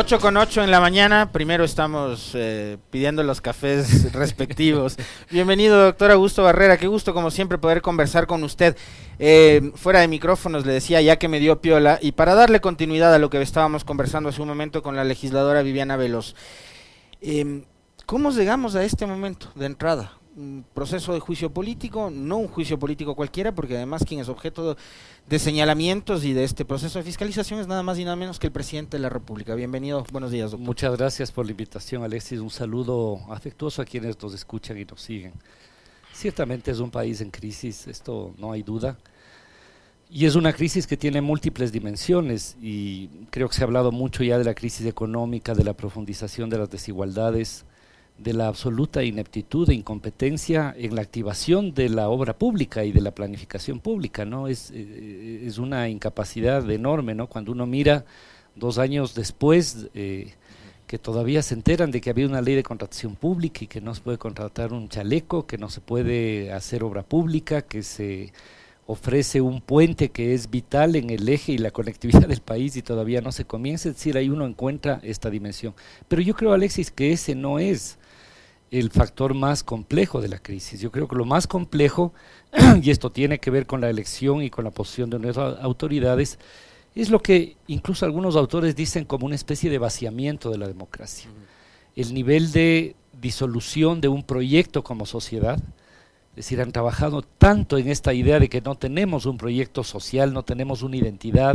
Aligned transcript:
8 0.00 0.20
con 0.20 0.36
8 0.36 0.62
en 0.62 0.70
la 0.70 0.78
mañana. 0.78 1.32
Primero 1.32 1.64
estamos 1.64 2.30
eh, 2.34 2.78
pidiendo 2.88 3.24
los 3.24 3.40
cafés 3.40 4.12
respectivos. 4.12 4.96
Bienvenido, 5.28 5.86
doctor 5.86 6.12
Augusto 6.12 6.44
Barrera. 6.44 6.76
Qué 6.76 6.86
gusto, 6.86 7.12
como 7.12 7.32
siempre, 7.32 7.58
poder 7.58 7.82
conversar 7.82 8.28
con 8.28 8.44
usted. 8.44 8.76
Eh, 9.18 9.72
fuera 9.74 9.98
de 9.98 10.06
micrófonos 10.06 10.64
le 10.64 10.72
decía 10.72 11.00
ya 11.00 11.16
que 11.16 11.26
me 11.26 11.40
dio 11.40 11.60
piola. 11.60 11.98
Y 12.00 12.12
para 12.12 12.36
darle 12.36 12.60
continuidad 12.60 13.12
a 13.12 13.18
lo 13.18 13.28
que 13.28 13.42
estábamos 13.42 13.82
conversando 13.82 14.28
hace 14.28 14.40
un 14.40 14.46
momento 14.46 14.84
con 14.84 14.94
la 14.94 15.02
legisladora 15.02 15.62
Viviana 15.62 15.96
Veloz. 15.96 16.36
Eh, 17.20 17.64
¿Cómo 18.06 18.30
llegamos 18.30 18.76
a 18.76 18.84
este 18.84 19.04
momento 19.04 19.50
de 19.56 19.66
entrada? 19.66 20.12
Proceso 20.74 21.12
de 21.12 21.20
juicio 21.20 21.50
político, 21.50 22.10
no 22.10 22.38
un 22.38 22.48
juicio 22.48 22.78
político 22.78 23.14
cualquiera, 23.14 23.54
porque 23.54 23.76
además 23.76 24.04
quien 24.06 24.20
es 24.20 24.28
objeto 24.28 24.76
de 25.26 25.38
señalamientos 25.38 26.24
y 26.24 26.32
de 26.32 26.44
este 26.44 26.64
proceso 26.64 26.98
de 26.98 27.04
fiscalización 27.04 27.60
es 27.60 27.66
nada 27.66 27.82
más 27.82 27.98
y 27.98 28.04
nada 28.04 28.16
menos 28.16 28.38
que 28.38 28.46
el 28.46 28.52
presidente 28.52 28.96
de 28.96 29.02
la 29.02 29.08
República. 29.08 29.54
Bienvenido, 29.54 30.04
buenos 30.12 30.30
días, 30.30 30.50
doctor. 30.50 30.66
Muchas 30.66 30.96
gracias 30.96 31.32
por 31.32 31.44
la 31.44 31.50
invitación, 31.50 32.02
Alexis. 32.02 32.40
Un 32.40 32.50
saludo 32.50 33.20
afectuoso 33.30 33.82
a 33.82 33.84
quienes 33.84 34.20
nos 34.22 34.34
escuchan 34.34 34.78
y 34.78 34.84
nos 34.84 35.00
siguen. 35.00 35.32
Ciertamente 36.12 36.70
es 36.70 36.78
un 36.78 36.90
país 36.90 37.20
en 37.20 37.30
crisis, 37.30 37.86
esto 37.86 38.34
no 38.38 38.52
hay 38.52 38.62
duda. 38.62 38.98
Y 40.10 40.24
es 40.24 40.36
una 40.36 40.54
crisis 40.54 40.86
que 40.86 40.96
tiene 40.96 41.20
múltiples 41.20 41.70
dimensiones 41.70 42.56
y 42.62 43.08
creo 43.30 43.48
que 43.48 43.54
se 43.54 43.62
ha 43.62 43.66
hablado 43.66 43.92
mucho 43.92 44.24
ya 44.24 44.38
de 44.38 44.44
la 44.44 44.54
crisis 44.54 44.86
económica, 44.86 45.54
de 45.54 45.64
la 45.64 45.74
profundización 45.74 46.48
de 46.48 46.58
las 46.58 46.70
desigualdades, 46.70 47.66
de 48.18 48.32
la 48.32 48.48
absoluta 48.48 49.04
ineptitud 49.04 49.70
e 49.70 49.74
incompetencia 49.74 50.74
en 50.76 50.96
la 50.96 51.02
activación 51.02 51.72
de 51.72 51.88
la 51.88 52.08
obra 52.08 52.36
pública 52.36 52.84
y 52.84 52.92
de 52.92 53.00
la 53.00 53.12
planificación 53.12 53.80
pública, 53.80 54.24
¿no? 54.24 54.48
Es, 54.48 54.72
eh, 54.74 55.44
es 55.46 55.58
una 55.58 55.88
incapacidad 55.88 56.68
enorme, 56.70 57.14
¿no? 57.14 57.28
Cuando 57.28 57.52
uno 57.52 57.64
mira 57.66 58.04
dos 58.56 58.78
años 58.78 59.14
después 59.14 59.88
eh, 59.94 60.32
que 60.88 60.98
todavía 60.98 61.42
se 61.42 61.54
enteran 61.54 61.90
de 61.90 62.00
que 62.00 62.10
había 62.10 62.26
una 62.26 62.40
ley 62.40 62.56
de 62.56 62.62
contratación 62.62 63.14
pública 63.14 63.60
y 63.62 63.66
que 63.68 63.80
no 63.80 63.94
se 63.94 64.00
puede 64.00 64.18
contratar 64.18 64.72
un 64.72 64.88
chaleco, 64.88 65.46
que 65.46 65.58
no 65.58 65.70
se 65.70 65.80
puede 65.80 66.52
hacer 66.52 66.82
obra 66.82 67.02
pública, 67.04 67.62
que 67.62 67.82
se 67.82 68.32
ofrece 68.86 69.42
un 69.42 69.60
puente 69.60 70.08
que 70.08 70.32
es 70.32 70.50
vital 70.50 70.96
en 70.96 71.10
el 71.10 71.28
eje 71.28 71.52
y 71.52 71.58
la 71.58 71.70
conectividad 71.70 72.26
del 72.26 72.40
país 72.40 72.74
y 72.74 72.82
todavía 72.82 73.20
no 73.20 73.32
se 73.32 73.44
comienza, 73.44 73.90
es 73.90 73.96
decir, 73.96 74.16
ahí 74.16 74.30
uno 74.30 74.46
encuentra 74.46 74.98
esta 75.02 75.28
dimensión. 75.28 75.74
Pero 76.08 76.22
yo 76.22 76.34
creo, 76.34 76.54
Alexis, 76.54 76.90
que 76.90 77.12
ese 77.12 77.34
no 77.34 77.58
es 77.58 77.97
el 78.70 78.90
factor 78.90 79.34
más 79.34 79.62
complejo 79.62 80.20
de 80.20 80.28
la 80.28 80.38
crisis. 80.38 80.80
Yo 80.80 80.90
creo 80.90 81.08
que 81.08 81.16
lo 81.16 81.24
más 81.24 81.46
complejo, 81.46 82.12
y 82.82 82.90
esto 82.90 83.10
tiene 83.10 83.38
que 83.38 83.50
ver 83.50 83.66
con 83.66 83.80
la 83.80 83.90
elección 83.90 84.42
y 84.42 84.50
con 84.50 84.64
la 84.64 84.70
posición 84.70 85.10
de 85.10 85.18
nuestras 85.18 85.58
autoridades, 85.60 86.38
es 86.94 87.10
lo 87.10 87.20
que 87.20 87.56
incluso 87.66 88.04
algunos 88.04 88.36
autores 88.36 88.74
dicen 88.74 89.04
como 89.04 89.26
una 89.26 89.34
especie 89.34 89.70
de 89.70 89.78
vaciamiento 89.78 90.50
de 90.50 90.58
la 90.58 90.66
democracia. 90.66 91.30
El 91.94 92.12
nivel 92.12 92.52
de 92.52 92.96
disolución 93.20 94.00
de 94.00 94.08
un 94.08 94.22
proyecto 94.22 94.82
como 94.82 95.06
sociedad, 95.06 95.58
es 96.30 96.36
decir, 96.44 96.60
han 96.60 96.72
trabajado 96.72 97.22
tanto 97.22 97.78
en 97.78 97.88
esta 97.88 98.14
idea 98.14 98.38
de 98.38 98.48
que 98.48 98.60
no 98.60 98.76
tenemos 98.76 99.26
un 99.26 99.38
proyecto 99.38 99.82
social, 99.82 100.32
no 100.32 100.44
tenemos 100.44 100.82
una 100.82 100.96
identidad, 100.96 101.54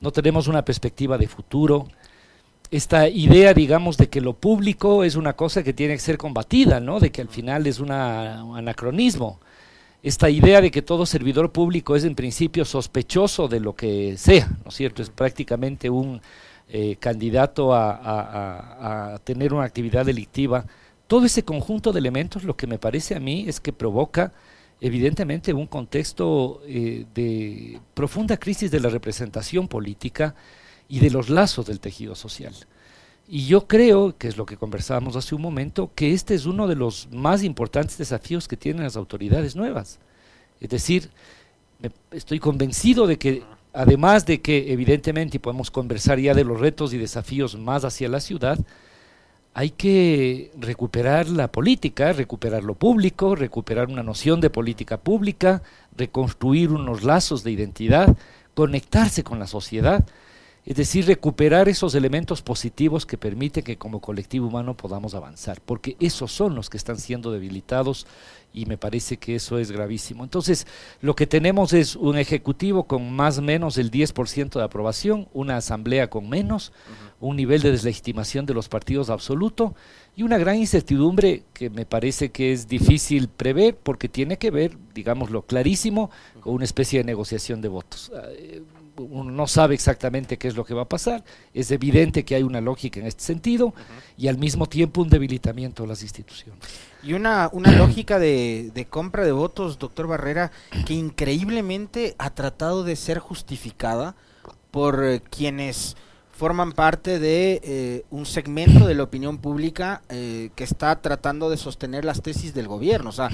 no 0.00 0.10
tenemos 0.10 0.48
una 0.48 0.64
perspectiva 0.64 1.16
de 1.16 1.28
futuro, 1.28 1.88
esta 2.70 3.08
idea, 3.08 3.54
digamos, 3.54 3.96
de 3.96 4.08
que 4.08 4.20
lo 4.20 4.34
público 4.34 5.04
es 5.04 5.16
una 5.16 5.34
cosa 5.34 5.62
que 5.62 5.72
tiene 5.72 5.94
que 5.94 6.00
ser 6.00 6.18
combatida, 6.18 6.80
¿no? 6.80 7.00
De 7.00 7.10
que 7.10 7.22
al 7.22 7.28
final 7.28 7.66
es 7.66 7.80
un 7.80 7.90
anacronismo. 7.90 9.40
Esta 10.02 10.30
idea 10.30 10.60
de 10.60 10.70
que 10.70 10.82
todo 10.82 11.06
servidor 11.06 11.50
público 11.50 11.96
es 11.96 12.04
en 12.04 12.14
principio 12.14 12.64
sospechoso 12.64 13.48
de 13.48 13.60
lo 13.60 13.74
que 13.74 14.16
sea, 14.16 14.46
¿no 14.64 14.68
es 14.68 14.74
cierto? 14.74 15.02
Es 15.02 15.10
prácticamente 15.10 15.90
un 15.90 16.20
eh, 16.68 16.96
candidato 17.00 17.74
a, 17.74 19.18
tener 19.24 19.54
una 19.54 19.64
actividad 19.64 20.04
delictiva. 20.04 20.66
Todo 21.06 21.24
ese 21.24 21.42
conjunto 21.42 21.92
de 21.92 21.98
elementos, 22.00 22.44
lo 22.44 22.56
que 22.56 22.66
me 22.66 22.78
parece 22.78 23.16
a 23.16 23.20
mí 23.20 23.46
es 23.48 23.60
que 23.60 23.72
provoca 23.72 24.32
evidentemente 24.80 25.52
un 25.54 25.66
contexto 25.66 26.60
eh, 26.66 27.06
de 27.14 27.80
profunda 27.94 28.36
crisis 28.36 28.70
de 28.70 28.80
la 28.80 28.90
representación 28.90 29.66
política, 29.66 30.34
y 30.88 31.00
de 31.00 31.10
los 31.10 31.28
lazos 31.28 31.66
del 31.66 31.80
tejido 31.80 32.14
social. 32.14 32.54
Y 33.28 33.46
yo 33.46 33.66
creo, 33.66 34.16
que 34.16 34.28
es 34.28 34.38
lo 34.38 34.46
que 34.46 34.56
conversábamos 34.56 35.14
hace 35.14 35.34
un 35.34 35.42
momento, 35.42 35.90
que 35.94 36.14
este 36.14 36.34
es 36.34 36.46
uno 36.46 36.66
de 36.66 36.76
los 36.76 37.08
más 37.12 37.44
importantes 37.44 37.98
desafíos 37.98 38.48
que 38.48 38.56
tienen 38.56 38.84
las 38.84 38.96
autoridades 38.96 39.54
nuevas. 39.54 39.98
Es 40.60 40.70
decir, 40.70 41.10
estoy 42.10 42.38
convencido 42.38 43.06
de 43.06 43.18
que, 43.18 43.42
además 43.74 44.24
de 44.24 44.40
que 44.40 44.72
evidentemente 44.72 45.38
podemos 45.38 45.70
conversar 45.70 46.18
ya 46.18 46.32
de 46.32 46.44
los 46.44 46.58
retos 46.58 46.94
y 46.94 46.98
desafíos 46.98 47.56
más 47.58 47.84
hacia 47.84 48.08
la 48.08 48.20
ciudad, 48.20 48.58
hay 49.52 49.70
que 49.70 50.50
recuperar 50.58 51.28
la 51.28 51.52
política, 51.52 52.12
recuperar 52.12 52.64
lo 52.64 52.74
público, 52.74 53.34
recuperar 53.34 53.88
una 53.88 54.02
noción 54.02 54.40
de 54.40 54.50
política 54.50 54.98
pública, 54.98 55.62
reconstruir 55.96 56.70
unos 56.70 57.02
lazos 57.02 57.44
de 57.44 57.50
identidad, 57.50 58.16
conectarse 58.54 59.22
con 59.22 59.38
la 59.38 59.46
sociedad 59.46 60.06
es 60.64 60.76
decir, 60.76 61.06
recuperar 61.06 61.68
esos 61.68 61.94
elementos 61.94 62.42
positivos 62.42 63.06
que 63.06 63.16
permiten 63.16 63.64
que 63.64 63.78
como 63.78 64.00
colectivo 64.00 64.48
humano 64.48 64.76
podamos 64.76 65.14
avanzar, 65.14 65.60
porque 65.64 65.96
esos 65.98 66.30
son 66.30 66.54
los 66.54 66.68
que 66.68 66.76
están 66.76 66.98
siendo 66.98 67.32
debilitados 67.32 68.06
y 68.52 68.66
me 68.66 68.76
parece 68.76 69.18
que 69.18 69.34
eso 69.34 69.58
es 69.58 69.70
gravísimo. 69.70 70.24
Entonces, 70.24 70.66
lo 71.00 71.14
que 71.14 71.26
tenemos 71.26 71.72
es 71.72 71.96
un 71.96 72.18
ejecutivo 72.18 72.84
con 72.84 73.12
más 73.14 73.38
o 73.38 73.42
menos 73.42 73.78
el 73.78 73.90
10% 73.90 74.58
de 74.58 74.62
aprobación, 74.62 75.28
una 75.32 75.56
asamblea 75.56 76.10
con 76.10 76.28
menos, 76.28 76.72
un 77.20 77.36
nivel 77.36 77.62
de 77.62 77.72
deslegitimación 77.72 78.46
de 78.46 78.54
los 78.54 78.68
partidos 78.68 79.10
absoluto 79.10 79.74
y 80.16 80.22
una 80.22 80.38
gran 80.38 80.56
incertidumbre 80.56 81.44
que 81.52 81.70
me 81.70 81.86
parece 81.86 82.30
que 82.30 82.52
es 82.52 82.68
difícil 82.68 83.28
prever 83.28 83.76
porque 83.76 84.08
tiene 84.08 84.38
que 84.38 84.50
ver, 84.50 84.76
digámoslo 84.94 85.42
clarísimo, 85.42 86.10
con 86.40 86.54
una 86.54 86.64
especie 86.64 86.98
de 86.98 87.04
negociación 87.04 87.60
de 87.60 87.68
votos. 87.68 88.10
Uno 89.02 89.30
no 89.30 89.46
sabe 89.46 89.74
exactamente 89.74 90.38
qué 90.38 90.48
es 90.48 90.56
lo 90.56 90.64
que 90.64 90.74
va 90.74 90.82
a 90.82 90.88
pasar, 90.88 91.24
es 91.54 91.70
evidente 91.70 92.24
que 92.24 92.34
hay 92.34 92.42
una 92.42 92.60
lógica 92.60 93.00
en 93.00 93.06
este 93.06 93.24
sentido 93.24 93.74
y 94.16 94.28
al 94.28 94.38
mismo 94.38 94.66
tiempo 94.66 95.02
un 95.02 95.08
debilitamiento 95.08 95.82
de 95.82 95.88
las 95.88 96.02
instituciones. 96.02 96.60
Y 97.02 97.12
una, 97.12 97.48
una 97.52 97.70
lógica 97.76 98.18
de, 98.18 98.70
de, 98.74 98.84
compra 98.86 99.24
de 99.24 99.32
votos, 99.32 99.78
doctor 99.78 100.06
Barrera, 100.06 100.50
que 100.86 100.94
increíblemente 100.94 102.14
ha 102.18 102.30
tratado 102.30 102.84
de 102.84 102.96
ser 102.96 103.18
justificada 103.18 104.16
por 104.70 105.04
eh, 105.04 105.20
quienes 105.20 105.96
forman 106.38 106.70
parte 106.70 107.18
de 107.18 107.60
eh, 107.64 108.04
un 108.10 108.24
segmento 108.24 108.86
de 108.86 108.94
la 108.94 109.02
opinión 109.02 109.38
pública 109.38 110.02
eh, 110.08 110.50
que 110.54 110.62
está 110.62 111.00
tratando 111.02 111.50
de 111.50 111.56
sostener 111.56 112.04
las 112.04 112.22
tesis 112.22 112.54
del 112.54 112.68
gobierno. 112.68 113.10
O 113.10 113.12
sea, 113.12 113.28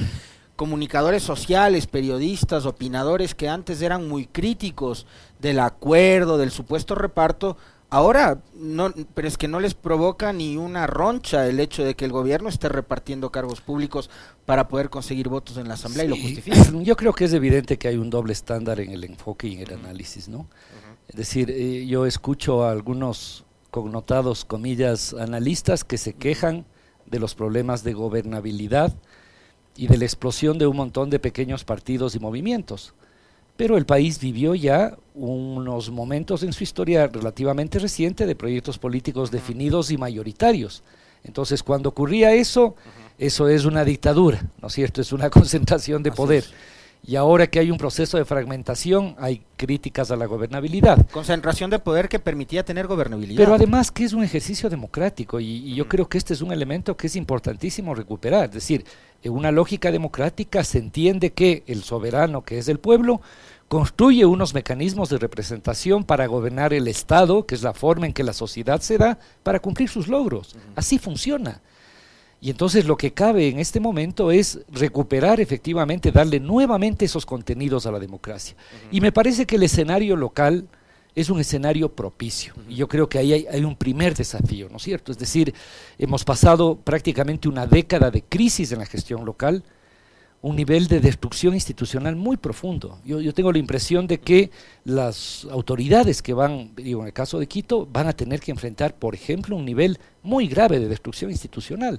comunicadores 0.56 1.22
sociales, 1.22 1.86
periodistas, 1.86 2.64
opinadores 2.64 3.34
que 3.34 3.48
antes 3.48 3.82
eran 3.82 4.08
muy 4.08 4.26
críticos 4.26 5.06
del 5.44 5.60
acuerdo, 5.60 6.38
del 6.38 6.50
supuesto 6.50 6.94
reparto, 6.94 7.58
ahora 7.90 8.38
no, 8.54 8.94
pero 9.12 9.28
es 9.28 9.36
que 9.36 9.46
no 9.46 9.60
les 9.60 9.74
provoca 9.74 10.32
ni 10.32 10.56
una 10.56 10.86
roncha 10.86 11.46
el 11.46 11.60
hecho 11.60 11.84
de 11.84 11.94
que 11.94 12.06
el 12.06 12.12
gobierno 12.12 12.48
esté 12.48 12.70
repartiendo 12.70 13.30
cargos 13.30 13.60
públicos 13.60 14.08
para 14.46 14.68
poder 14.68 14.88
conseguir 14.88 15.28
votos 15.28 15.58
en 15.58 15.68
la 15.68 15.74
asamblea 15.74 16.06
y 16.06 16.08
lo 16.08 16.16
justifica. 16.16 16.56
Yo 16.82 16.96
creo 16.96 17.12
que 17.12 17.26
es 17.26 17.34
evidente 17.34 17.76
que 17.76 17.88
hay 17.88 17.98
un 17.98 18.08
doble 18.08 18.32
estándar 18.32 18.80
en 18.80 18.90
el 18.90 19.04
enfoque 19.04 19.48
y 19.48 19.56
en 19.56 19.60
el 19.60 19.74
análisis, 19.74 20.30
¿no? 20.30 20.46
Es 21.08 21.16
decir, 21.16 21.50
eh, 21.50 21.84
yo 21.86 22.06
escucho 22.06 22.64
a 22.64 22.70
algunos 22.70 23.44
connotados 23.70 24.46
comillas 24.46 25.12
analistas 25.12 25.84
que 25.84 25.98
se 25.98 26.14
quejan 26.14 26.64
de 27.04 27.18
los 27.18 27.34
problemas 27.34 27.84
de 27.84 27.92
gobernabilidad 27.92 28.94
y 29.76 29.88
de 29.88 29.98
la 29.98 30.06
explosión 30.06 30.56
de 30.56 30.66
un 30.66 30.78
montón 30.78 31.10
de 31.10 31.18
pequeños 31.18 31.64
partidos 31.64 32.14
y 32.14 32.18
movimientos. 32.18 32.94
Pero 33.56 33.76
el 33.76 33.86
país 33.86 34.18
vivió 34.18 34.54
ya 34.54 34.96
unos 35.14 35.90
momentos 35.90 36.42
en 36.42 36.52
su 36.52 36.64
historia 36.64 37.06
relativamente 37.06 37.78
reciente 37.78 38.26
de 38.26 38.34
proyectos 38.34 38.78
políticos 38.78 39.30
definidos 39.30 39.90
y 39.90 39.96
mayoritarios. 39.96 40.82
Entonces, 41.22 41.62
cuando 41.62 41.88
ocurría 41.88 42.32
eso, 42.32 42.74
eso 43.18 43.48
es 43.48 43.64
una 43.64 43.84
dictadura, 43.84 44.42
¿no 44.60 44.68
es 44.68 44.74
cierto? 44.74 45.00
Es 45.00 45.12
una 45.12 45.30
concentración 45.30 46.02
de 46.02 46.12
poder. 46.12 46.44
Y 47.06 47.16
ahora 47.16 47.46
que 47.46 47.58
hay 47.58 47.70
un 47.70 47.76
proceso 47.76 48.16
de 48.16 48.24
fragmentación, 48.24 49.14
hay 49.18 49.42
críticas 49.58 50.10
a 50.10 50.16
la 50.16 50.24
gobernabilidad. 50.24 51.06
Concentración 51.10 51.68
de 51.68 51.78
poder 51.78 52.08
que 52.08 52.18
permitía 52.18 52.64
tener 52.64 52.86
gobernabilidad. 52.86 53.36
Pero 53.36 53.54
además 53.54 53.90
que 53.90 54.04
es 54.04 54.14
un 54.14 54.24
ejercicio 54.24 54.70
democrático 54.70 55.38
y, 55.38 55.74
yo 55.74 55.86
creo 55.86 56.08
que 56.08 56.16
este 56.16 56.32
es 56.32 56.40
un 56.40 56.50
elemento 56.50 56.96
que 56.96 57.08
es 57.08 57.16
importantísimo 57.16 57.94
recuperar. 57.94 58.46
Es 58.46 58.54
decir, 58.54 58.84
en 59.22 59.32
una 59.32 59.50
lógica 59.50 59.92
democrática 59.92 60.64
se 60.64 60.78
entiende 60.78 61.32
que 61.32 61.62
el 61.66 61.82
soberano, 61.82 62.42
que 62.42 62.58
es 62.58 62.68
el 62.68 62.78
pueblo, 62.78 63.20
construye 63.68 64.24
unos 64.24 64.54
mecanismos 64.54 65.10
de 65.10 65.18
representación 65.18 66.04
para 66.04 66.26
gobernar 66.26 66.72
el 66.72 66.88
Estado, 66.88 67.44
que 67.44 67.54
es 67.54 67.62
la 67.62 67.74
forma 67.74 68.06
en 68.06 68.14
que 68.14 68.24
la 68.24 68.32
sociedad 68.32 68.80
se 68.80 68.96
da, 68.96 69.18
para 69.42 69.60
cumplir 69.60 69.90
sus 69.90 70.08
logros. 70.08 70.56
Así 70.74 70.98
funciona. 70.98 71.60
Y 72.44 72.50
entonces 72.50 72.84
lo 72.84 72.98
que 72.98 73.14
cabe 73.14 73.48
en 73.48 73.58
este 73.58 73.80
momento 73.80 74.30
es 74.30 74.60
recuperar 74.70 75.40
efectivamente, 75.40 76.12
darle 76.12 76.40
nuevamente 76.40 77.06
esos 77.06 77.24
contenidos 77.24 77.86
a 77.86 77.90
la 77.90 77.98
democracia. 77.98 78.54
Y 78.92 79.00
me 79.00 79.12
parece 79.12 79.46
que 79.46 79.56
el 79.56 79.62
escenario 79.62 80.14
local 80.14 80.68
es 81.14 81.30
un 81.30 81.40
escenario 81.40 81.94
propicio. 81.94 82.52
Y 82.68 82.74
yo 82.74 82.86
creo 82.86 83.08
que 83.08 83.16
ahí 83.16 83.32
hay, 83.32 83.46
hay, 83.50 83.64
un 83.64 83.74
primer 83.74 84.14
desafío, 84.14 84.68
¿no 84.68 84.76
es 84.76 84.82
cierto? 84.82 85.10
Es 85.10 85.16
decir, 85.16 85.54
hemos 85.96 86.22
pasado 86.22 86.76
prácticamente 86.76 87.48
una 87.48 87.66
década 87.66 88.10
de 88.10 88.22
crisis 88.22 88.72
en 88.72 88.80
la 88.80 88.84
gestión 88.84 89.24
local, 89.24 89.64
un 90.44 90.56
nivel 90.56 90.88
de 90.88 91.00
destrucción 91.00 91.54
institucional 91.54 92.16
muy 92.16 92.36
profundo. 92.36 92.98
Yo, 93.02 93.18
yo, 93.18 93.32
tengo 93.32 93.50
la 93.50 93.56
impresión 93.56 94.06
de 94.06 94.20
que 94.20 94.50
las 94.84 95.46
autoridades 95.50 96.20
que 96.20 96.34
van, 96.34 96.72
digo, 96.76 97.00
en 97.00 97.06
el 97.06 97.14
caso 97.14 97.38
de 97.38 97.46
Quito, 97.46 97.88
van 97.90 98.08
a 98.08 98.12
tener 98.12 98.40
que 98.40 98.50
enfrentar, 98.50 98.94
por 98.94 99.14
ejemplo, 99.14 99.56
un 99.56 99.64
nivel 99.64 99.98
muy 100.22 100.46
grave 100.46 100.78
de 100.80 100.86
destrucción 100.86 101.30
institucional, 101.30 101.98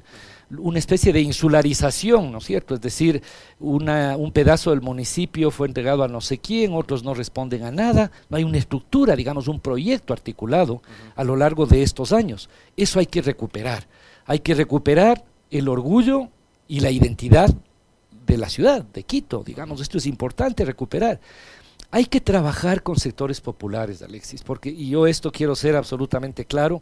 una 0.59 0.77
especie 0.77 1.11
de 1.11 1.21
insularización, 1.21 2.31
¿no 2.31 2.37
es 2.37 2.43
cierto? 2.43 2.75
Es 2.75 2.81
decir, 2.81 3.23
un 3.59 4.31
pedazo 4.31 4.69
del 4.69 4.81
municipio 4.81 5.49
fue 5.49 5.67
entregado 5.67 6.03
a 6.03 6.07
no 6.07 6.21
sé 6.21 6.37
quién, 6.37 6.73
otros 6.73 7.03
no 7.03 7.15
responden 7.15 7.63
a 7.63 7.71
nada, 7.71 8.11
no 8.29 8.37
hay 8.37 8.43
una 8.43 8.59
estructura, 8.59 9.15
digamos, 9.15 9.47
un 9.47 9.59
proyecto 9.59 10.13
articulado 10.13 10.83
a 11.15 11.23
lo 11.23 11.35
largo 11.35 11.65
de 11.65 11.81
estos 11.81 12.13
años. 12.13 12.47
Eso 12.77 12.99
hay 12.99 13.07
que 13.07 13.23
recuperar. 13.23 13.87
Hay 14.27 14.37
que 14.37 14.53
recuperar 14.53 15.25
el 15.49 15.67
orgullo 15.67 16.29
y 16.67 16.81
la 16.81 16.91
identidad 16.91 17.49
de 18.35 18.41
la 18.41 18.49
ciudad, 18.49 18.83
de 18.83 19.03
Quito, 19.03 19.43
digamos, 19.43 19.81
esto 19.81 19.97
es 19.97 20.05
importante 20.05 20.65
recuperar. 20.65 21.19
Hay 21.91 22.05
que 22.05 22.19
trabajar 22.19 22.83
con 22.83 22.97
sectores 22.97 23.39
populares, 23.39 24.01
Alexis, 24.01 24.43
porque, 24.43 24.69
y 24.69 24.89
yo 24.89 25.07
esto 25.07 25.31
quiero 25.31 25.55
ser 25.55 25.75
absolutamente 25.75 26.45
claro, 26.45 26.81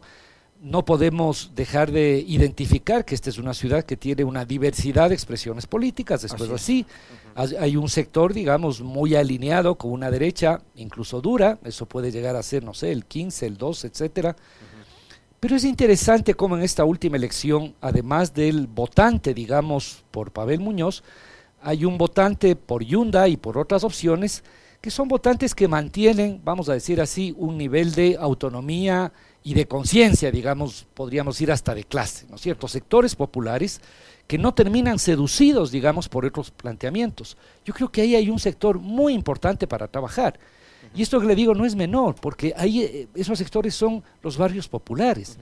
no 0.60 0.84
podemos 0.84 1.52
dejar 1.54 1.92
de 1.92 2.24
identificar 2.26 3.04
que 3.04 3.14
esta 3.14 3.28
es 3.30 3.38
una 3.38 3.54
ciudad 3.54 3.84
que 3.84 3.96
tiene 3.96 4.24
una 4.24 4.44
diversidad 4.44 5.10
de 5.10 5.14
expresiones 5.14 5.66
políticas, 5.66 6.22
después 6.22 6.50
así, 6.50 6.86
así. 7.34 7.56
Hay 7.56 7.76
un 7.76 7.88
sector, 7.88 8.32
digamos, 8.32 8.80
muy 8.80 9.14
alineado 9.14 9.76
con 9.76 9.92
una 9.92 10.10
derecha, 10.10 10.62
incluso 10.74 11.20
dura, 11.20 11.58
eso 11.64 11.86
puede 11.86 12.10
llegar 12.10 12.34
a 12.34 12.42
ser, 12.42 12.64
no 12.64 12.74
sé, 12.74 12.90
el 12.92 13.04
15, 13.04 13.46
el 13.46 13.56
12, 13.58 13.86
etcétera, 13.88 14.36
pero 15.44 15.56
es 15.56 15.64
interesante 15.64 16.32
cómo 16.32 16.56
en 16.56 16.62
esta 16.62 16.86
última 16.86 17.18
elección, 17.18 17.74
además 17.82 18.32
del 18.32 18.66
votante, 18.66 19.34
digamos, 19.34 20.02
por 20.10 20.32
Pavel 20.32 20.60
Muñoz, 20.60 21.04
hay 21.64 21.86
un 21.86 21.96
votante 21.96 22.56
por 22.56 22.84
Yunda 22.84 23.26
y 23.26 23.38
por 23.38 23.56
otras 23.56 23.84
opciones 23.84 24.44
que 24.82 24.90
son 24.90 25.08
votantes 25.08 25.54
que 25.54 25.66
mantienen, 25.66 26.42
vamos 26.44 26.68
a 26.68 26.74
decir 26.74 27.00
así, 27.00 27.34
un 27.38 27.56
nivel 27.56 27.94
de 27.94 28.18
autonomía 28.20 29.10
y 29.42 29.54
de 29.54 29.66
conciencia, 29.66 30.30
digamos, 30.30 30.86
podríamos 30.92 31.40
ir 31.40 31.50
hasta 31.50 31.74
de 31.74 31.84
clase, 31.84 32.26
¿no 32.28 32.36
es 32.36 32.42
cierto? 32.42 32.68
Sectores 32.68 33.16
populares 33.16 33.80
que 34.26 34.36
no 34.36 34.52
terminan 34.52 34.98
seducidos, 34.98 35.70
digamos, 35.70 36.10
por 36.10 36.26
otros 36.26 36.50
planteamientos. 36.50 37.38
Yo 37.64 37.72
creo 37.72 37.90
que 37.90 38.02
ahí 38.02 38.14
hay 38.14 38.28
un 38.28 38.38
sector 38.38 38.78
muy 38.78 39.14
importante 39.14 39.66
para 39.66 39.88
trabajar. 39.88 40.38
Y 40.94 41.00
esto 41.00 41.18
que 41.18 41.26
le 41.26 41.34
digo 41.34 41.54
no 41.54 41.64
es 41.64 41.74
menor, 41.74 42.14
porque 42.16 42.52
ahí 42.58 42.82
eh, 42.82 43.08
esos 43.14 43.38
sectores 43.38 43.74
son 43.74 44.02
los 44.22 44.36
barrios 44.36 44.68
populares, 44.68 45.38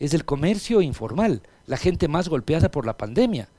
es 0.00 0.14
el 0.14 0.24
comercio 0.24 0.80
informal, 0.80 1.42
la 1.66 1.76
gente 1.76 2.08
más 2.08 2.30
golpeada 2.30 2.70
por 2.70 2.86
la 2.86 2.96
pandemia 2.96 3.50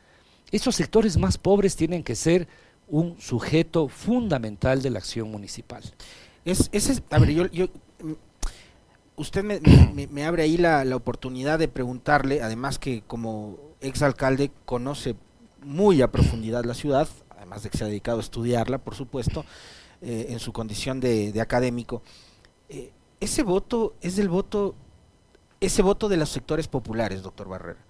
esos 0.52 0.76
sectores 0.76 1.18
más 1.18 1.38
pobres 1.38 1.76
tienen 1.76 2.04
que 2.04 2.16
ser 2.16 2.48
un 2.88 3.20
sujeto 3.20 3.88
fundamental 3.90 4.82
de 4.82 4.90
la 4.90 5.00
acción 5.00 5.30
municipal. 5.30 5.84
Es, 6.46 6.70
a 7.10 7.20
ver, 7.20 7.32
yo, 7.52 7.66
mm, 8.02 8.14
usted 9.18 9.44
me, 9.44 10.26
abre 10.26 10.44
ahí 10.44 10.58
la, 10.58 10.84
oportunidad 10.96 11.60
de 11.60 11.68
preguntarle, 11.68 12.42
además 12.42 12.80
que 12.80 13.04
como 13.06 13.58
exalcalde 13.82 14.52
conoce 14.66 15.16
muy 15.62 16.02
a 16.02 16.12
profundidad 16.12 16.64
la 16.64 16.74
ciudad, 16.74 17.10
además 17.36 17.64
de 17.64 17.70
que 17.70 17.78
se 17.78 17.84
ha 17.84 17.88
dedicado 17.88 18.20
a 18.20 18.22
estudiarla, 18.22 18.78
por 18.78 18.96
supuesto, 18.96 19.44
eh, 20.02 20.28
en 20.30 20.40
su 20.40 20.54
condición 20.54 21.02
de, 21.02 21.34
académico, 21.42 22.02
eh, 22.70 22.92
ese 23.20 23.44
voto 23.44 23.96
es 24.00 24.18
el 24.18 24.30
voto, 24.30 24.76
ese 25.60 25.82
voto 25.82 26.08
de 26.08 26.18
los 26.18 26.30
sectores 26.30 26.70
populares, 26.70 27.22
doctor 27.22 27.50
Barrera 27.50 27.87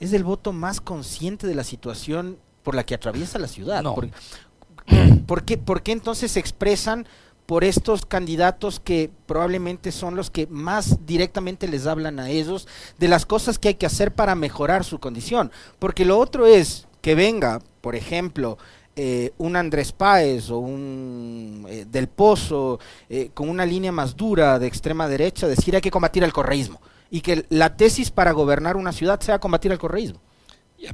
es 0.00 0.12
el 0.12 0.24
voto 0.24 0.52
más 0.52 0.80
consciente 0.80 1.46
de 1.46 1.54
la 1.54 1.64
situación 1.64 2.38
por 2.62 2.74
la 2.74 2.84
que 2.84 2.94
atraviesa 2.94 3.38
la 3.38 3.48
ciudad. 3.48 3.84
Por, 5.26 5.44
qué, 5.44 5.56
¿Por 5.56 5.82
qué 5.82 5.92
entonces 5.92 6.32
se 6.32 6.40
expresan 6.40 7.06
por 7.46 7.64
estos 7.64 8.04
candidatos 8.04 8.80
que 8.80 9.10
probablemente 9.26 9.92
son 9.92 10.14
los 10.14 10.30
que 10.30 10.46
más 10.46 11.06
directamente 11.06 11.68
les 11.68 11.86
hablan 11.86 12.20
a 12.20 12.28
ellos 12.28 12.68
de 12.98 13.08
las 13.08 13.24
cosas 13.24 13.58
que 13.58 13.68
hay 13.68 13.74
que 13.74 13.86
hacer 13.86 14.14
para 14.14 14.34
mejorar 14.34 14.84
su 14.84 14.98
condición? 14.98 15.50
Porque 15.78 16.04
lo 16.04 16.18
otro 16.18 16.46
es 16.46 16.86
que 17.00 17.14
venga, 17.14 17.62
por 17.80 17.96
ejemplo, 17.96 18.58
eh, 18.96 19.32
un 19.38 19.56
Andrés 19.56 19.92
Páez 19.92 20.50
o 20.50 20.58
un 20.58 21.66
eh, 21.68 21.86
Del 21.90 22.08
Pozo 22.08 22.78
eh, 23.08 23.30
con 23.34 23.48
una 23.48 23.66
línea 23.66 23.90
más 23.90 24.16
dura 24.16 24.58
de 24.58 24.66
extrema 24.66 25.08
derecha, 25.08 25.48
decir 25.48 25.74
hay 25.74 25.82
que 25.82 25.90
combatir 25.90 26.22
el 26.24 26.32
correísmo 26.32 26.80
y 27.10 27.20
que 27.20 27.46
la 27.48 27.76
tesis 27.76 28.10
para 28.10 28.32
gobernar 28.32 28.76
una 28.76 28.92
ciudad 28.92 29.20
sea 29.20 29.38
combatir 29.38 29.72
el 29.72 29.78
correísmo. 29.78 30.20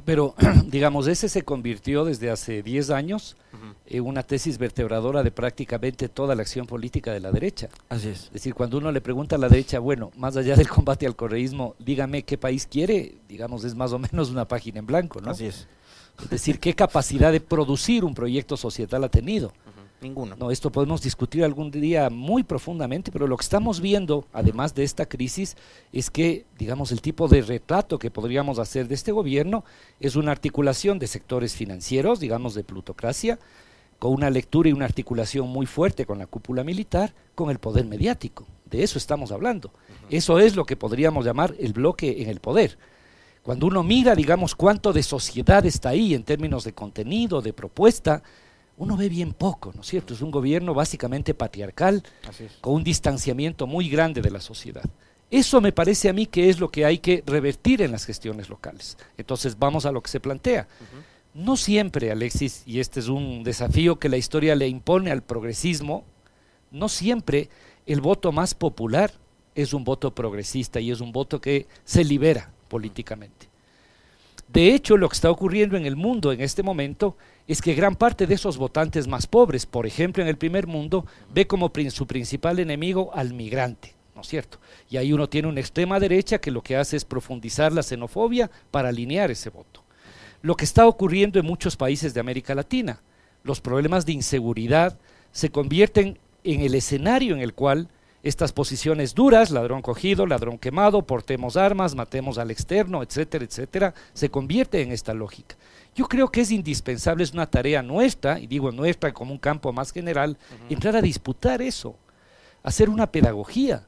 pero, 0.05 0.35
digamos, 0.67 1.07
ese 1.07 1.29
se 1.29 1.43
convirtió 1.43 2.05
desde 2.05 2.29
hace 2.29 2.63
10 2.63 2.89
años 2.91 3.37
en 3.85 4.05
una 4.05 4.23
tesis 4.23 4.57
vertebradora 4.57 5.23
de 5.23 5.31
prácticamente 5.31 6.07
toda 6.09 6.35
la 6.35 6.43
acción 6.43 6.65
política 6.65 7.11
de 7.11 7.19
la 7.19 7.31
derecha. 7.31 7.69
Así 7.89 8.09
es. 8.09 8.25
Es 8.25 8.33
decir, 8.33 8.53
cuando 8.53 8.77
uno 8.77 8.91
le 8.91 9.01
pregunta 9.01 9.35
a 9.35 9.39
la 9.39 9.49
derecha, 9.49 9.79
bueno, 9.79 10.11
más 10.15 10.37
allá 10.37 10.55
del 10.55 10.69
combate 10.69 11.05
al 11.05 11.15
correísmo, 11.15 11.75
dígame 11.79 12.23
qué 12.23 12.37
país 12.37 12.67
quiere, 12.67 13.15
digamos, 13.27 13.63
es 13.63 13.75
más 13.75 13.91
o 13.91 13.99
menos 13.99 14.29
una 14.29 14.47
página 14.47 14.79
en 14.79 14.85
blanco, 14.85 15.19
¿no? 15.21 15.31
Así 15.31 15.45
es. 15.45 15.67
Es 16.21 16.29
decir, 16.29 16.59
qué 16.59 16.73
capacidad 16.75 17.31
de 17.31 17.41
producir 17.41 18.05
un 18.05 18.13
proyecto 18.13 18.55
societal 18.57 19.03
ha 19.03 19.09
tenido. 19.09 19.51
Ninguno. 20.01 20.35
No, 20.35 20.49
esto 20.49 20.71
podemos 20.71 21.03
discutir 21.03 21.43
algún 21.43 21.69
día 21.69 22.09
muy 22.09 22.41
profundamente, 22.41 23.11
pero 23.11 23.27
lo 23.27 23.37
que 23.37 23.43
estamos 23.43 23.81
viendo, 23.81 24.25
además 24.33 24.73
de 24.73 24.83
esta 24.83 25.05
crisis, 25.05 25.55
es 25.93 26.09
que, 26.09 26.45
digamos, 26.57 26.91
el 26.91 27.01
tipo 27.01 27.27
de 27.27 27.43
retrato 27.43 27.99
que 27.99 28.09
podríamos 28.09 28.57
hacer 28.57 28.87
de 28.87 28.95
este 28.95 29.11
gobierno 29.11 29.63
es 29.99 30.15
una 30.15 30.31
articulación 30.31 30.97
de 30.97 31.05
sectores 31.05 31.53
financieros, 31.53 32.19
digamos, 32.19 32.55
de 32.55 32.63
plutocracia, 32.63 33.37
con 33.99 34.13
una 34.13 34.31
lectura 34.31 34.69
y 34.69 34.73
una 34.73 34.85
articulación 34.85 35.47
muy 35.47 35.67
fuerte 35.67 36.07
con 36.07 36.17
la 36.17 36.25
cúpula 36.25 36.63
militar, 36.63 37.13
con 37.35 37.51
el 37.51 37.59
poder 37.59 37.85
mediático. 37.85 38.47
De 38.65 38.81
eso 38.81 38.97
estamos 38.97 39.31
hablando. 39.31 39.71
Eso 40.09 40.39
es 40.39 40.55
lo 40.55 40.65
que 40.65 40.75
podríamos 40.75 41.25
llamar 41.25 41.53
el 41.59 41.73
bloque 41.73 42.23
en 42.23 42.29
el 42.29 42.39
poder. 42.39 42.79
Cuando 43.43 43.67
uno 43.67 43.83
mira, 43.83 44.15
digamos, 44.15 44.55
cuánto 44.55 44.93
de 44.93 45.03
sociedad 45.03 45.63
está 45.67 45.89
ahí 45.89 46.15
en 46.15 46.23
términos 46.23 46.63
de 46.63 46.73
contenido, 46.73 47.43
de 47.43 47.53
propuesta, 47.53 48.23
uno 48.81 48.97
ve 48.97 49.09
bien 49.09 49.33
poco, 49.33 49.71
¿no 49.75 49.81
es 49.81 49.87
cierto? 49.87 50.15
Es 50.15 50.23
un 50.23 50.31
gobierno 50.31 50.73
básicamente 50.73 51.35
patriarcal, 51.35 52.01
con 52.61 52.73
un 52.73 52.83
distanciamiento 52.83 53.67
muy 53.67 53.87
grande 53.87 54.23
de 54.23 54.31
la 54.31 54.41
sociedad. 54.41 54.83
Eso 55.29 55.61
me 55.61 55.71
parece 55.71 56.09
a 56.09 56.13
mí 56.13 56.25
que 56.25 56.49
es 56.49 56.59
lo 56.59 56.69
que 56.69 56.83
hay 56.83 56.97
que 56.97 57.23
revertir 57.27 57.83
en 57.83 57.91
las 57.91 58.05
gestiones 58.05 58.49
locales. 58.49 58.97
Entonces 59.19 59.59
vamos 59.59 59.85
a 59.85 59.91
lo 59.91 60.01
que 60.01 60.09
se 60.09 60.19
plantea. 60.19 60.67
No 61.35 61.57
siempre, 61.57 62.11
Alexis, 62.11 62.63
y 62.65 62.79
este 62.79 63.01
es 63.01 63.07
un 63.07 63.43
desafío 63.43 63.99
que 63.99 64.09
la 64.09 64.17
historia 64.17 64.55
le 64.55 64.67
impone 64.67 65.11
al 65.11 65.21
progresismo, 65.21 66.03
no 66.71 66.89
siempre 66.89 67.49
el 67.85 68.01
voto 68.01 68.31
más 68.31 68.55
popular 68.55 69.11
es 69.53 69.73
un 69.73 69.83
voto 69.83 70.15
progresista 70.15 70.79
y 70.79 70.89
es 70.89 71.01
un 71.01 71.11
voto 71.11 71.39
que 71.39 71.67
se 71.83 72.03
libera 72.03 72.51
políticamente. 72.67 73.50
De 74.51 74.73
hecho, 74.73 74.97
lo 74.97 75.07
que 75.07 75.15
está 75.15 75.31
ocurriendo 75.31 75.77
en 75.77 75.85
el 75.85 75.95
mundo 75.95 76.33
en 76.33 76.41
este 76.41 76.61
momento 76.61 77.15
es 77.47 77.61
que 77.61 77.73
gran 77.73 77.95
parte 77.95 78.27
de 78.27 78.33
esos 78.33 78.57
votantes 78.57 79.07
más 79.07 79.25
pobres, 79.25 79.65
por 79.65 79.85
ejemplo 79.85 80.21
en 80.21 80.27
el 80.27 80.37
primer 80.37 80.67
mundo, 80.67 81.05
ve 81.33 81.47
como 81.47 81.71
su 81.89 82.05
principal 82.05 82.59
enemigo 82.59 83.11
al 83.13 83.33
migrante, 83.33 83.95
¿no 84.13 84.21
es 84.21 84.27
cierto? 84.27 84.59
Y 84.89 84.97
ahí 84.97 85.13
uno 85.13 85.29
tiene 85.29 85.47
una 85.47 85.61
extrema 85.61 86.01
derecha 86.01 86.39
que 86.39 86.51
lo 86.51 86.61
que 86.61 86.75
hace 86.75 86.97
es 86.97 87.05
profundizar 87.05 87.71
la 87.71 87.81
xenofobia 87.81 88.51
para 88.71 88.89
alinear 88.89 89.31
ese 89.31 89.49
voto. 89.49 89.83
Lo 90.41 90.55
que 90.55 90.65
está 90.65 90.85
ocurriendo 90.85 91.39
en 91.39 91.45
muchos 91.45 91.77
países 91.77 92.13
de 92.13 92.19
América 92.19 92.53
Latina, 92.53 93.01
los 93.43 93.61
problemas 93.61 94.05
de 94.05 94.13
inseguridad 94.13 94.97
se 95.31 95.49
convierten 95.49 96.19
en 96.43 96.61
el 96.61 96.75
escenario 96.75 97.35
en 97.35 97.41
el 97.41 97.53
cual 97.53 97.87
estas 98.23 98.51
posiciones 98.51 99.15
duras, 99.15 99.49
ladrón 99.49 99.81
cogido, 99.81 100.25
ladrón 100.27 100.57
quemado, 100.59 101.01
portemos 101.01 101.57
armas, 101.57 101.95
matemos 101.95 102.37
al 102.37 102.51
externo, 102.51 103.01
etcétera, 103.01 103.45
etcétera, 103.45 103.93
se 104.13 104.29
convierte 104.29 104.81
en 104.81 104.91
esta 104.91 105.13
lógica. 105.13 105.55
Yo 105.95 106.07
creo 106.07 106.29
que 106.29 106.41
es 106.41 106.51
indispensable, 106.51 107.23
es 107.23 107.33
una 107.33 107.49
tarea 107.49 107.81
nuestra, 107.81 108.39
y 108.39 108.47
digo 108.47 108.71
nuestra 108.71 109.11
como 109.11 109.31
un 109.33 109.39
campo 109.39 109.73
más 109.73 109.91
general, 109.91 110.37
entrar 110.69 110.95
a 110.95 111.01
disputar 111.01 111.61
eso, 111.61 111.95
hacer 112.63 112.89
una 112.89 113.07
pedagogía, 113.07 113.85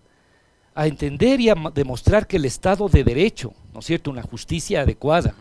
a 0.76 0.88
entender 0.88 1.40
y 1.40 1.50
a 1.50 1.56
demostrar 1.74 2.26
que 2.26 2.38
el 2.38 2.46
Estado 2.46 2.90
de 2.90 3.04
Derecho, 3.04 3.54
¿no 3.74 3.80
es 3.80 3.86
cierto?, 3.86 4.10
una 4.10 4.24
justicia 4.24 4.82
adecuada, 4.82 5.36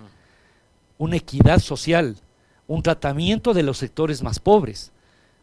una 0.98 1.16
equidad 1.16 1.58
social, 1.58 2.16
un 2.66 2.82
tratamiento 2.82 3.54
de 3.54 3.62
los 3.62 3.78
sectores 3.78 4.22
más 4.22 4.38
pobres, 4.38 4.92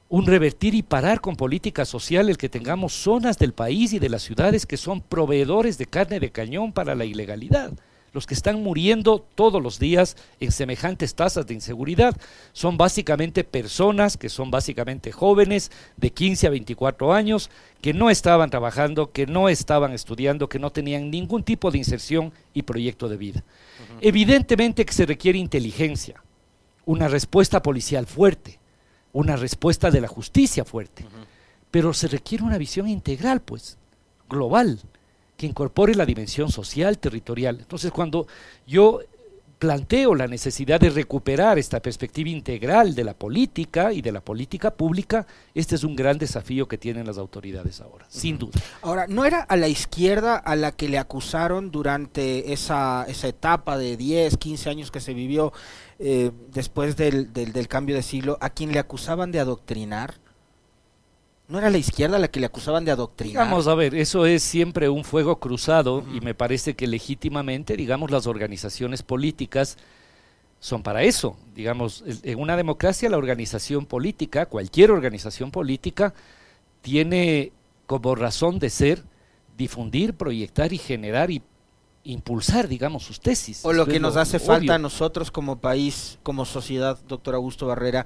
un 0.10 0.26
revertir 0.26 0.74
y 0.74 0.82
parar 0.82 1.22
con 1.22 1.36
políticas 1.36 1.88
sociales 1.88 2.38
que 2.38 2.50
tengamos 2.50 2.94
zonas 2.94 3.38
del 3.38 3.54
país 3.54 3.94
y 3.94 4.00
de 4.00 4.10
las 4.10 4.24
ciudades 4.24 4.66
que 4.66 4.76
son 4.76 5.02
proveedores 5.02 5.78
de 5.78 5.86
carne 5.86 6.20
de 6.20 6.32
cañón 6.32 6.74
para 6.74 6.96
la 6.96 7.06
ilegalidad. 7.06 7.72
Los 8.12 8.26
que 8.26 8.34
están 8.34 8.64
muriendo 8.64 9.24
todos 9.36 9.62
los 9.62 9.78
días 9.78 10.18
en 10.40 10.52
semejantes 10.52 11.14
tasas 11.14 11.46
de 11.46 11.54
inseguridad 11.54 12.18
son 12.54 12.76
básicamente 12.76 13.44
personas 13.44 14.18
que 14.18 14.30
son 14.30 14.50
básicamente 14.50 15.12
jóvenes 15.12 15.72
de 15.96 16.10
15 16.10 16.48
a 16.48 16.50
24 16.50 17.14
años 17.14 17.52
que 17.82 17.94
no 17.94 18.10
estaban 18.10 18.50
trabajando, 18.50 19.12
que 19.12 19.28
no 19.28 19.48
estaban 19.48 19.94
estudiando, 19.94 20.50
que 20.50 20.58
no 20.58 20.72
tenían 20.72 21.12
ningún 21.12 21.44
tipo 21.44 21.70
de 21.70 21.78
inserción 21.78 22.34
y 22.56 22.64
proyecto 22.64 23.10
de 23.10 23.18
vida. 23.18 23.44
Evidentemente 24.02 24.86
que 24.86 24.94
se 24.94 25.06
requiere 25.06 25.38
inteligencia, 25.38 26.24
una 26.86 27.08
respuesta 27.08 27.62
policial 27.62 28.08
fuerte, 28.08 28.59
una 29.14 29.36
respuesta 29.36 29.92
de 29.92 30.02
la 30.02 30.08
justicia 30.08 30.66
fuerte, 30.66 31.06
pero 31.72 31.94
se 31.94 32.08
requiere 32.08 32.44
una 32.44 32.58
visión 32.58 32.88
integral, 32.88 33.42
pues, 33.42 33.78
global 34.30 34.80
que 35.38 35.48
incorpore 35.48 35.96
la 35.96 36.06
dimensión 36.06 36.52
social, 36.52 36.98
territorial. 37.00 37.58
Entonces, 37.60 37.92
cuando 37.92 38.28
yo 38.68 39.00
planteo 39.60 40.16
la 40.16 40.28
necesidad 40.28 40.80
de 40.80 40.90
recuperar 40.90 41.60
esta 41.60 41.82
perspectiva 41.82 42.30
integral 42.30 42.96
de 42.96 43.04
la 43.04 43.14
política 43.14 43.92
y 43.92 44.02
de 44.02 44.14
la 44.14 44.22
política 44.22 44.74
pública, 44.74 45.28
este 45.54 45.76
es 45.76 45.84
un 45.84 45.98
gran 45.98 46.18
desafío 46.18 46.68
que 46.68 46.78
tienen 46.78 47.06
las 47.06 47.18
autoridades 47.18 47.82
ahora, 47.82 48.06
sin 48.08 48.38
duda. 48.38 48.60
Ahora, 48.82 49.06
¿no 49.08 49.26
era 49.26 49.42
a 49.42 49.58
la 49.58 49.68
izquierda 49.68 50.38
a 50.38 50.56
la 50.56 50.72
que 50.72 50.88
le 50.88 50.98
acusaron 50.98 51.72
durante 51.72 52.54
esa, 52.54 53.06
esa 53.10 53.28
etapa 53.28 53.78
de 53.78 53.98
10, 53.98 54.38
15 54.38 54.70
años 54.70 54.92
que 54.92 55.02
se 55.02 55.14
vivió 55.14 55.52
eh, 56.00 56.32
después 56.54 56.96
del, 56.96 57.34
del 57.34 57.68
cambio 57.68 57.98
de 57.98 58.02
siglo, 58.02 58.38
a 58.40 58.50
quien 58.50 58.72
le 58.72 58.80
acusaban 58.80 59.34
de 59.34 59.42
adoctrinar? 59.42 60.16
¿No 61.50 61.58
era 61.58 61.72
la 61.72 61.80
izquierda 61.80 62.20
la 62.20 62.28
que 62.28 62.40
le 62.40 62.46
acusaban 62.46 62.86
de 62.86 62.92
adoctrinar? 62.92 63.44
Vamos 63.46 63.68
a 63.68 63.74
ver, 63.74 63.96
eso 63.96 64.28
es 64.28 64.44
siempre 64.44 64.88
un 64.88 65.04
fuego 65.04 65.40
cruzado 65.40 66.06
y 66.14 66.22
me 66.22 66.36
parece 66.36 66.76
que 66.76 66.86
legítimamente, 66.86 67.76
digamos, 67.76 68.12
las 68.12 68.28
organizaciones 68.28 69.02
políticas 69.02 69.76
son 70.60 70.84
para 70.84 71.02
eso. 71.02 71.38
Digamos, 71.56 72.04
en 72.06 72.40
una 72.40 72.56
democracia 72.56 73.10
la 73.10 73.18
organización 73.18 73.88
política, 73.88 74.46
cualquier 74.46 74.92
organización 74.92 75.50
política, 75.50 76.14
tiene 76.84 77.52
como 77.88 78.14
razón 78.14 78.60
de 78.60 78.70
ser 78.70 79.04
difundir, 79.58 80.14
proyectar 80.14 80.72
y 80.72 80.78
generar 80.78 81.32
y 81.32 81.42
impulsar, 82.04 82.68
digamos, 82.68 83.04
sus 83.04 83.20
tesis. 83.20 83.66
O 83.66 83.74
lo 83.74 83.88
que 83.88 84.00
nos 84.00 84.18
hace 84.18 84.38
falta 84.38 84.76
a 84.76 84.78
nosotros 84.80 85.32
como 85.32 85.58
país, 85.58 86.20
como 86.22 86.46
sociedad, 86.46 87.00
doctor 87.08 87.34
Augusto 87.34 87.66
Barrera, 87.66 88.06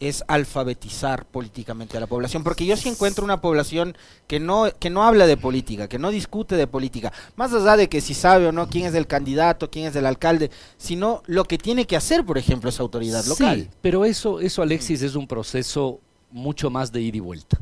es 0.00 0.22
alfabetizar 0.28 1.26
políticamente 1.26 1.96
a 1.96 2.00
la 2.00 2.06
población, 2.06 2.44
porque 2.44 2.64
yo 2.64 2.76
sí 2.76 2.88
encuentro 2.88 3.24
una 3.24 3.40
población 3.40 3.96
que 4.26 4.38
no 4.38 4.66
que 4.78 4.90
no 4.90 5.02
habla 5.02 5.26
de 5.26 5.36
política, 5.36 5.88
que 5.88 5.98
no 5.98 6.10
discute 6.10 6.56
de 6.56 6.66
política, 6.66 7.12
más 7.36 7.52
allá 7.52 7.76
de 7.76 7.88
que 7.88 8.00
si 8.00 8.14
sabe 8.14 8.46
o 8.46 8.52
no 8.52 8.68
quién 8.68 8.86
es 8.86 8.94
el 8.94 9.06
candidato, 9.06 9.70
quién 9.70 9.86
es 9.86 9.96
el 9.96 10.06
alcalde, 10.06 10.50
sino 10.76 11.22
lo 11.26 11.44
que 11.44 11.58
tiene 11.58 11.86
que 11.86 11.96
hacer, 11.96 12.24
por 12.24 12.38
ejemplo, 12.38 12.70
esa 12.70 12.82
autoridad 12.82 13.24
local. 13.26 13.62
Sí, 13.62 13.70
pero 13.80 14.04
eso 14.04 14.40
eso 14.40 14.62
Alexis 14.62 15.02
es 15.02 15.14
un 15.14 15.26
proceso 15.26 16.00
mucho 16.30 16.70
más 16.70 16.92
de 16.92 17.00
ida 17.00 17.16
y 17.16 17.20
vuelta. 17.20 17.58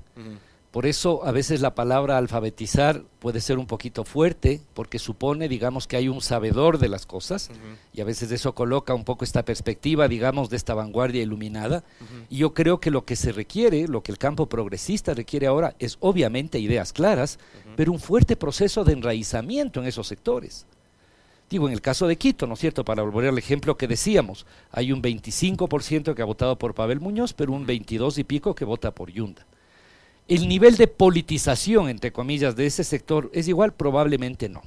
Por 0.76 0.85
eso 0.85 1.25
a 1.25 1.33
veces 1.33 1.62
la 1.62 1.75
palabra 1.75 2.18
alfabetizar 2.18 3.02
puede 3.18 3.40
ser 3.40 3.56
un 3.56 3.66
poquito 3.66 4.04
fuerte, 4.04 4.61
porque 4.75 4.99
supone, 4.99 5.49
digamos, 5.49 5.87
que 5.87 5.97
hay 5.97 6.11
un 6.11 6.21
sabedor 6.21 6.76
de 6.76 6.90
las 6.90 7.06
cosas, 7.06 7.50
y 7.95 8.02
a 8.02 8.04
veces 8.04 8.30
eso 8.30 8.54
coloca 8.54 8.92
un 8.92 9.04
poco 9.04 9.25
esta 9.25 9.42
perspectiva, 9.42 10.06
digamos, 10.06 10.50
de 10.50 10.59
esta 10.59 10.75
vanguardia 10.75 11.23
iluminada. 11.23 11.83
Y 12.28 12.37
yo 12.37 12.52
creo 12.52 12.78
que 12.78 12.90
lo 12.90 13.06
que 13.06 13.16
se 13.16 13.33
requiere, 13.33 13.88
lo 13.88 14.02
que 14.02 14.12
el 14.12 14.18
campo 14.18 14.50
progresista 14.50 15.14
requiere 15.14 15.47
ahora, 15.47 15.75
es 15.78 15.97
obviamente 16.00 16.59
ideas 16.59 16.92
claras, 16.92 17.38
pero 17.75 17.90
un 17.90 17.99
fuerte 17.99 18.37
proceso 18.37 18.85
de 18.85 18.92
enraizamiento 18.92 19.80
en 19.80 19.87
esos 19.87 20.06
sectores. 20.06 20.66
Digo, 21.49 21.68
en 21.68 21.73
el 21.73 21.80
caso 21.80 22.06
de 22.06 22.16
Quito, 22.16 22.47
¿no 22.47 22.52
es 22.52 22.61
cierto? 22.61 22.85
Para 22.85 23.02
volver 23.02 23.30
al 23.30 23.38
ejemplo 23.38 23.78
que 23.78 23.88
decíamos, 23.88 24.45
hay 24.73 24.92
un 24.92 25.00
25% 25.00 26.14
que 26.14 26.21
ha 26.21 26.26
votado 26.26 26.59
por 26.59 26.75
Pavel 26.75 27.00
Muñoz, 27.00 27.33
pero 27.33 27.54
un 27.54 27.64
22 27.64 28.18
y 28.18 28.25
pico 28.25 28.54
que 28.54 28.66
vota 28.66 28.90
por 28.90 29.11
Yunda. 29.11 29.47
¿El 30.28 30.49
nivel 30.49 30.76
de 30.76 30.88
politización, 30.88 31.88
entre 31.88 32.12
comillas, 32.12 32.56
de 32.56 32.66
ese 32.66 32.83
sector 32.83 33.30
es 33.33 33.47
igual? 33.49 33.73
Probablemente 33.73 34.49
no. 34.49 34.62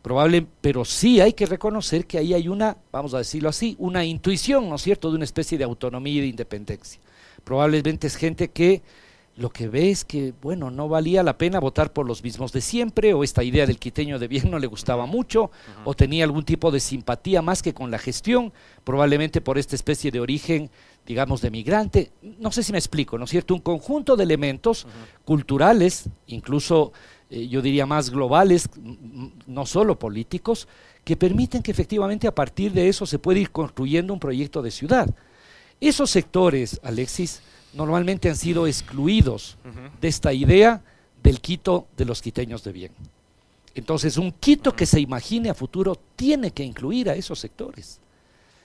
Probable, 0.00 0.46
pero 0.60 0.84
sí 0.84 1.20
hay 1.20 1.32
que 1.32 1.46
reconocer 1.46 2.06
que 2.06 2.18
ahí 2.18 2.32
hay 2.32 2.46
una, 2.48 2.76
vamos 2.92 3.12
a 3.12 3.18
decirlo 3.18 3.48
así, 3.48 3.74
una 3.80 4.04
intuición, 4.04 4.68
¿no 4.68 4.76
es 4.76 4.82
cierto?, 4.82 5.10
de 5.10 5.16
una 5.16 5.24
especie 5.24 5.58
de 5.58 5.64
autonomía 5.64 6.14
y 6.14 6.20
de 6.20 6.26
independencia. 6.28 7.00
Probablemente 7.42 8.06
es 8.06 8.14
gente 8.14 8.48
que 8.48 8.82
lo 9.36 9.50
que 9.50 9.68
ve 9.68 9.90
es 9.90 10.04
que, 10.04 10.32
bueno, 10.40 10.70
no 10.70 10.88
valía 10.88 11.22
la 11.22 11.36
pena 11.36 11.58
votar 11.58 11.92
por 11.92 12.06
los 12.06 12.22
mismos 12.22 12.52
de 12.52 12.60
siempre, 12.60 13.12
o 13.12 13.22
esta 13.22 13.42
idea 13.42 13.66
del 13.66 13.78
quiteño 13.78 14.18
de 14.18 14.28
bien 14.28 14.50
no 14.50 14.58
le 14.58 14.66
gustaba 14.66 15.06
mucho, 15.06 15.50
o 15.84 15.92
tenía 15.92 16.24
algún 16.24 16.44
tipo 16.44 16.70
de 16.70 16.80
simpatía 16.80 17.42
más 17.42 17.60
que 17.60 17.74
con 17.74 17.90
la 17.90 17.98
gestión, 17.98 18.52
probablemente 18.84 19.40
por 19.40 19.58
esta 19.58 19.74
especie 19.74 20.10
de 20.10 20.20
origen 20.20 20.70
digamos, 21.06 21.40
de 21.40 21.50
migrante, 21.50 22.10
no 22.38 22.50
sé 22.50 22.62
si 22.62 22.72
me 22.72 22.78
explico, 22.78 23.16
¿no 23.16 23.24
es 23.24 23.30
cierto? 23.30 23.54
Un 23.54 23.60
conjunto 23.60 24.16
de 24.16 24.24
elementos 24.24 24.86
culturales, 25.24 26.08
incluso 26.26 26.92
eh, 27.30 27.46
yo 27.46 27.62
diría 27.62 27.86
más 27.86 28.10
globales, 28.10 28.68
no 29.46 29.66
solo 29.66 29.98
políticos, 29.98 30.66
que 31.04 31.16
permiten 31.16 31.62
que 31.62 31.70
efectivamente 31.70 32.26
a 32.26 32.34
partir 32.34 32.72
de 32.72 32.88
eso 32.88 33.06
se 33.06 33.20
pueda 33.20 33.38
ir 33.38 33.52
construyendo 33.52 34.12
un 34.12 34.18
proyecto 34.18 34.62
de 34.62 34.72
ciudad. 34.72 35.08
Esos 35.80 36.10
sectores, 36.10 36.80
Alexis, 36.82 37.40
normalmente 37.72 38.28
han 38.28 38.36
sido 38.36 38.66
excluidos 38.66 39.56
de 40.00 40.08
esta 40.08 40.32
idea 40.32 40.82
del 41.22 41.40
Quito 41.40 41.86
de 41.96 42.04
los 42.04 42.20
quiteños 42.20 42.64
de 42.64 42.72
bien. 42.72 42.92
Entonces, 43.74 44.16
un 44.16 44.32
Quito 44.32 44.74
que 44.74 44.86
se 44.86 45.00
imagine 45.00 45.50
a 45.50 45.54
futuro 45.54 45.96
tiene 46.16 46.50
que 46.50 46.64
incluir 46.64 47.10
a 47.10 47.14
esos 47.14 47.38
sectores 47.38 48.00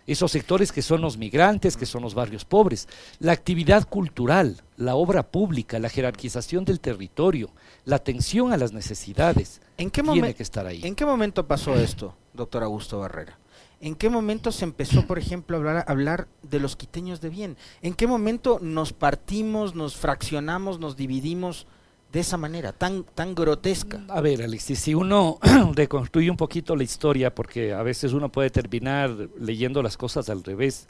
esos 0.07 0.31
sectores 0.31 0.71
que 0.71 0.81
son 0.81 1.01
los 1.01 1.17
migrantes, 1.17 1.77
que 1.77 1.85
son 1.85 2.01
los 2.01 2.13
barrios 2.13 2.45
pobres, 2.45 2.87
la 3.19 3.31
actividad 3.31 3.87
cultural, 3.87 4.61
la 4.77 4.95
obra 4.95 5.23
pública, 5.23 5.79
la 5.79 5.89
jerarquización 5.89 6.65
del 6.65 6.79
territorio, 6.79 7.51
la 7.85 7.97
atención 7.97 8.53
a 8.53 8.57
las 8.57 8.73
necesidades, 8.73 9.61
¿En 9.77 9.89
qué 9.89 10.03
tiene 10.03 10.33
que 10.35 10.43
estar 10.43 10.65
ahí. 10.67 10.81
¿En 10.83 10.95
qué 10.95 11.05
momento 11.05 11.47
pasó 11.47 11.75
esto, 11.75 12.15
doctor 12.33 12.63
Augusto 12.63 12.99
Barrera? 12.99 13.37
¿En 13.79 13.95
qué 13.95 14.09
momento 14.09 14.51
se 14.51 14.63
empezó, 14.63 15.07
por 15.07 15.17
ejemplo, 15.17 15.57
a 15.57 15.59
hablar, 15.59 15.77
a 15.77 15.91
hablar 15.91 16.27
de 16.43 16.59
los 16.59 16.75
quiteños 16.75 17.19
de 17.19 17.29
bien? 17.29 17.57
¿En 17.81 17.95
qué 17.95 18.05
momento 18.05 18.59
nos 18.61 18.93
partimos, 18.93 19.73
nos 19.73 19.95
fraccionamos, 19.97 20.79
nos 20.79 20.95
dividimos? 20.95 21.65
De 22.11 22.19
esa 22.19 22.35
manera, 22.37 22.73
tan, 22.73 23.03
tan 23.03 23.33
grotesca. 23.33 24.01
A 24.09 24.19
ver, 24.19 24.43
Alexis, 24.43 24.79
si 24.79 24.93
uno 24.93 25.39
reconstruye 25.73 26.29
un 26.29 26.37
poquito 26.37 26.75
la 26.75 26.83
historia, 26.83 27.33
porque 27.33 27.73
a 27.73 27.83
veces 27.83 28.11
uno 28.11 28.29
puede 28.29 28.49
terminar 28.49 29.15
leyendo 29.39 29.81
las 29.81 29.95
cosas 29.95 30.29
al 30.29 30.43
revés, 30.43 30.87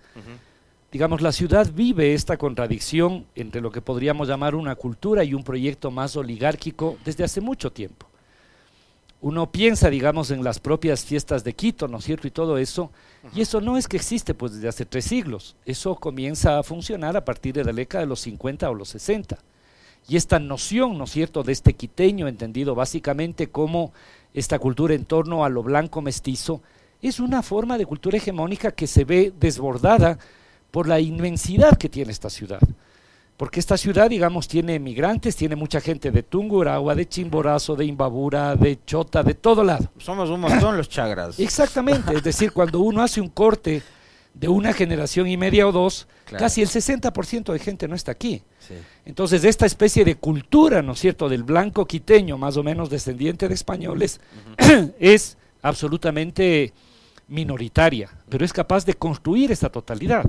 digamos, 0.91 1.21
la 1.21 1.31
ciudad 1.31 1.71
vive 1.71 2.15
esta 2.15 2.37
contradicción 2.37 3.25
entre 3.35 3.61
lo 3.61 3.71
que 3.71 3.81
podríamos 3.81 4.27
llamar 4.27 4.55
una 4.55 4.75
cultura 4.75 5.23
y 5.23 5.35
un 5.35 5.43
proyecto 5.43 5.91
más 5.91 6.15
oligárquico 6.15 6.97
desde 7.05 7.23
hace 7.23 7.39
mucho 7.39 7.71
tiempo. 7.71 8.07
Uno 9.21 9.51
piensa, 9.51 9.91
digamos, 9.91 10.31
en 10.31 10.43
las 10.43 10.59
propias 10.59 11.05
fiestas 11.05 11.43
de 11.43 11.53
Quito, 11.53 11.87
¿no 11.87 11.99
es 11.99 12.05
cierto? 12.05 12.27
Y 12.27 12.31
todo 12.31 12.57
eso, 12.57 12.89
y 13.35 13.41
eso 13.41 13.61
no 13.61 13.77
es 13.77 13.87
que 13.87 13.97
existe 13.97 14.33
pues 14.33 14.53
desde 14.53 14.67
hace 14.67 14.85
tres 14.87 15.05
siglos, 15.05 15.55
eso 15.63 15.93
comienza 15.95 16.57
a 16.57 16.63
funcionar 16.63 17.15
a 17.15 17.23
partir 17.23 17.53
de 17.53 17.63
la 17.63 17.71
década 17.71 18.03
de 18.03 18.09
los 18.09 18.21
50 18.21 18.67
o 18.67 18.73
los 18.73 18.89
60 18.89 19.37
y 20.07 20.15
esta 20.17 20.39
noción, 20.39 20.97
¿no 20.97 21.05
es 21.05 21.11
cierto?, 21.11 21.43
de 21.43 21.53
este 21.53 21.73
quiteño, 21.73 22.27
entendido 22.27 22.75
básicamente 22.75 23.47
como 23.47 23.93
esta 24.33 24.59
cultura 24.59 24.93
en 24.93 25.05
torno 25.05 25.45
a 25.45 25.49
lo 25.49 25.63
blanco 25.63 26.01
mestizo, 26.01 26.61
es 27.01 27.19
una 27.19 27.41
forma 27.41 27.77
de 27.77 27.85
cultura 27.85 28.17
hegemónica 28.17 28.71
que 28.71 28.87
se 28.87 29.05
ve 29.05 29.33
desbordada 29.39 30.19
por 30.69 30.87
la 30.87 30.99
inmensidad 30.99 31.77
que 31.77 31.89
tiene 31.89 32.11
esta 32.11 32.29
ciudad. 32.29 32.61
Porque 33.37 33.59
esta 33.59 33.75
ciudad, 33.75 34.07
digamos, 34.07 34.47
tiene 34.47 34.77
migrantes, 34.77 35.35
tiene 35.35 35.55
mucha 35.55 35.81
gente 35.81 36.11
de 36.11 36.21
Tungurahua, 36.21 36.93
de 36.93 37.07
Chimborazo, 37.07 37.75
de 37.75 37.85
Imbabura, 37.85 38.55
de 38.55 38.77
Chota, 38.85 39.23
de 39.23 39.33
todo 39.33 39.63
lado. 39.63 39.89
Somos 39.97 40.29
un 40.29 40.41
montón 40.41 40.77
los 40.77 40.87
chagras. 40.87 41.39
Exactamente, 41.39 42.15
es 42.15 42.23
decir, 42.23 42.51
cuando 42.51 42.81
uno 42.81 43.01
hace 43.01 43.19
un 43.19 43.29
corte 43.29 43.81
de 44.33 44.47
una 44.47 44.73
generación 44.73 45.27
y 45.27 45.37
media 45.37 45.67
o 45.67 45.71
dos, 45.71 46.07
casi 46.25 46.61
el 46.61 46.69
60% 46.69 47.51
de 47.51 47.59
gente 47.59 47.87
no 47.87 47.95
está 47.95 48.11
aquí. 48.11 48.43
Entonces, 49.05 49.43
esta 49.43 49.65
especie 49.65 50.05
de 50.05 50.15
cultura, 50.15 50.81
¿no 50.81 50.93
es 50.93 50.99
cierto?, 50.99 51.27
del 51.27 51.43
blanco 51.43 51.85
quiteño, 51.85 52.37
más 52.37 52.57
o 52.57 52.63
menos 52.63 52.89
descendiente 52.89 53.47
de 53.47 53.53
españoles, 53.53 54.21
es 54.99 55.37
absolutamente 55.61 56.73
minoritaria, 57.27 58.09
pero 58.29 58.45
es 58.45 58.53
capaz 58.53 58.85
de 58.85 58.93
construir 58.93 59.51
esta 59.51 59.69
totalidad. 59.69 60.25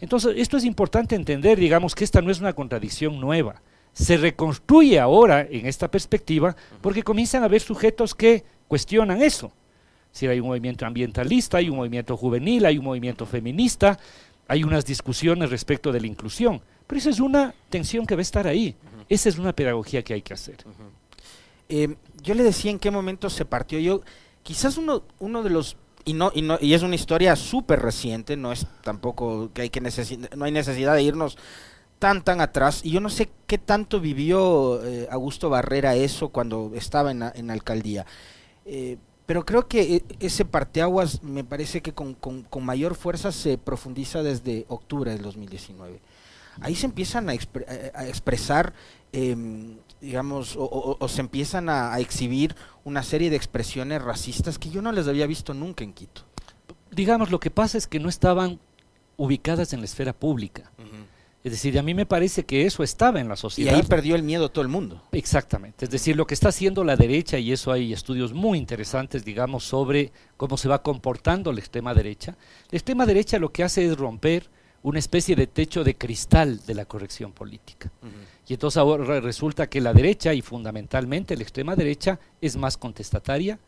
Entonces, 0.00 0.34
esto 0.36 0.56
es 0.56 0.64
importante 0.64 1.14
entender, 1.14 1.58
digamos, 1.58 1.94
que 1.94 2.04
esta 2.04 2.20
no 2.20 2.30
es 2.30 2.40
una 2.40 2.54
contradicción 2.54 3.20
nueva. 3.20 3.62
Se 3.92 4.16
reconstruye 4.16 4.98
ahora 4.98 5.46
en 5.48 5.66
esta 5.66 5.90
perspectiva 5.90 6.56
porque 6.80 7.02
comienzan 7.02 7.42
a 7.42 7.46
haber 7.46 7.60
sujetos 7.60 8.14
que 8.14 8.44
cuestionan 8.66 9.22
eso 9.22 9.52
si 10.12 10.26
hay 10.26 10.38
un 10.40 10.48
movimiento 10.48 10.86
ambientalista, 10.86 11.56
hay 11.58 11.70
un 11.70 11.76
movimiento 11.76 12.16
juvenil, 12.16 12.66
hay 12.66 12.78
un 12.78 12.84
movimiento 12.84 13.26
feminista, 13.26 13.98
hay 14.46 14.62
unas 14.62 14.84
discusiones 14.84 15.50
respecto 15.50 15.90
de 15.90 16.00
la 16.00 16.06
inclusión. 16.06 16.60
Pero 16.86 16.98
esa 16.98 17.10
es 17.10 17.20
una 17.20 17.54
tensión 17.70 18.06
que 18.06 18.14
va 18.14 18.20
a 18.20 18.22
estar 18.22 18.46
ahí. 18.46 18.76
Esa 19.08 19.30
es 19.30 19.38
una 19.38 19.54
pedagogía 19.54 20.02
que 20.02 20.14
hay 20.14 20.22
que 20.22 20.34
hacer. 20.34 20.58
Eh, 21.68 21.96
yo 22.22 22.34
le 22.34 22.42
decía 22.42 22.70
en 22.70 22.78
qué 22.78 22.90
momento 22.90 23.30
se 23.30 23.46
partió. 23.46 23.78
Yo, 23.78 24.02
quizás 24.42 24.76
uno, 24.76 25.04
uno 25.18 25.42
de 25.42 25.50
los 25.50 25.76
y 26.04 26.12
no, 26.12 26.30
y 26.34 26.42
no 26.42 26.58
y 26.60 26.74
es 26.74 26.82
una 26.82 26.96
historia 26.96 27.36
súper 27.36 27.80
reciente, 27.80 28.36
no 28.36 28.52
es 28.52 28.66
tampoco 28.82 29.50
que 29.54 29.62
hay 29.62 29.70
que 29.70 29.80
no 29.80 30.44
hay 30.44 30.50
necesidad 30.50 30.94
de 30.94 31.02
irnos 31.04 31.38
tan 32.00 32.24
tan 32.24 32.40
atrás 32.40 32.80
y 32.84 32.90
yo 32.90 33.00
no 33.00 33.08
sé 33.08 33.30
qué 33.46 33.56
tanto 33.56 34.00
vivió 34.00 34.84
eh, 34.84 35.06
Augusto 35.12 35.48
Barrera 35.48 35.94
eso 35.94 36.30
cuando 36.30 36.72
estaba 36.74 37.12
en 37.12 37.22
en 37.22 37.50
alcaldía. 37.50 38.04
Eh, 38.64 38.98
pero 39.26 39.44
creo 39.44 39.68
que 39.68 39.96
e, 39.96 40.04
ese 40.20 40.44
parteaguas 40.44 41.22
me 41.22 41.44
parece 41.44 41.80
que 41.80 41.92
con, 41.92 42.14
con, 42.14 42.64
mayor 42.64 42.94
fuerza 42.94 43.32
se 43.32 43.58
profundiza 43.58 44.22
desde 44.22 44.66
octubre 44.68 45.10
del 45.12 45.22
2019. 45.22 46.00
Ahí 46.60 46.74
se 46.74 46.86
empiezan 46.86 47.30
a, 47.30 47.34
expresar, 47.34 48.74
em, 49.12 49.76
digamos, 50.00 50.54
o, 50.58 51.08
se 51.08 51.20
empiezan 51.20 51.68
a, 51.68 51.98
exhibir 51.98 52.54
una 52.84 53.02
serie 53.02 53.30
de 53.30 53.36
expresiones 53.36 54.02
racistas 54.02 54.58
que 54.58 54.68
yo 54.68 54.82
no 54.82 54.92
les 54.92 55.08
había 55.08 55.26
visto 55.26 55.54
nunca 55.54 55.82
en 55.82 55.92
Quito. 55.92 56.22
Digamos, 56.90 57.30
lo 57.30 57.40
que 57.40 57.50
pasa 57.50 57.78
es 57.78 57.86
que 57.86 58.00
no 58.00 58.10
estaban 58.10 58.60
ubicadas 59.16 59.72
en 59.72 59.80
la 59.80 59.86
esfera 59.86 60.12
pública. 60.12 60.70
Es 61.44 61.50
decir, 61.50 61.76
a 61.76 61.82
mí 61.82 61.92
me 61.92 62.06
parece 62.06 62.44
que 62.44 62.66
eso 62.66 62.84
estaba 62.84 63.20
en 63.20 63.28
la 63.28 63.34
sociedad. 63.34 63.72
Y 63.72 63.74
ahí 63.74 63.82
perdió 63.82 64.14
el 64.14 64.22
miedo 64.22 64.48
todo 64.48 64.62
el 64.62 64.68
mundo. 64.68 65.02
Exactamente. 65.10 65.84
Es 65.84 65.90
decir, 65.90 66.16
lo 66.16 66.26
que 66.26 66.34
está 66.34 66.50
haciendo 66.50 66.84
la 66.84 66.94
derecha, 66.94 67.38
y 67.38 67.50
eso 67.50 67.72
hay 67.72 67.92
estudios 67.92 68.32
muy 68.32 68.58
interesantes, 68.58 69.24
digamos, 69.24 69.64
sobre 69.64 70.12
cómo 70.36 70.56
se 70.56 70.68
va 70.68 70.82
comportando 70.82 71.52
la 71.52 71.58
extrema 71.58 71.94
derecha. 71.94 72.36
La 72.70 72.78
extrema 72.78 73.06
derecha 73.06 73.40
lo 73.40 73.50
que 73.50 73.64
hace 73.64 73.84
es 73.84 73.96
romper 73.96 74.48
una 74.84 75.00
especie 75.00 75.34
de 75.34 75.48
techo 75.48 75.82
de 75.82 75.96
cristal 75.96 76.64
de 76.64 76.74
la 76.74 76.84
corrección 76.84 77.32
política. 77.32 77.90
Y 78.46 78.54
entonces 78.54 78.76
ahora 78.76 79.20
resulta 79.20 79.68
que 79.68 79.80
la 79.80 79.92
derecha, 79.92 80.34
y 80.34 80.42
fundamentalmente 80.42 81.36
la 81.36 81.42
extrema 81.42 81.74
derecha, 81.74 82.20
es 82.40 82.56
más 82.56 82.76
contestataria, 82.76 83.58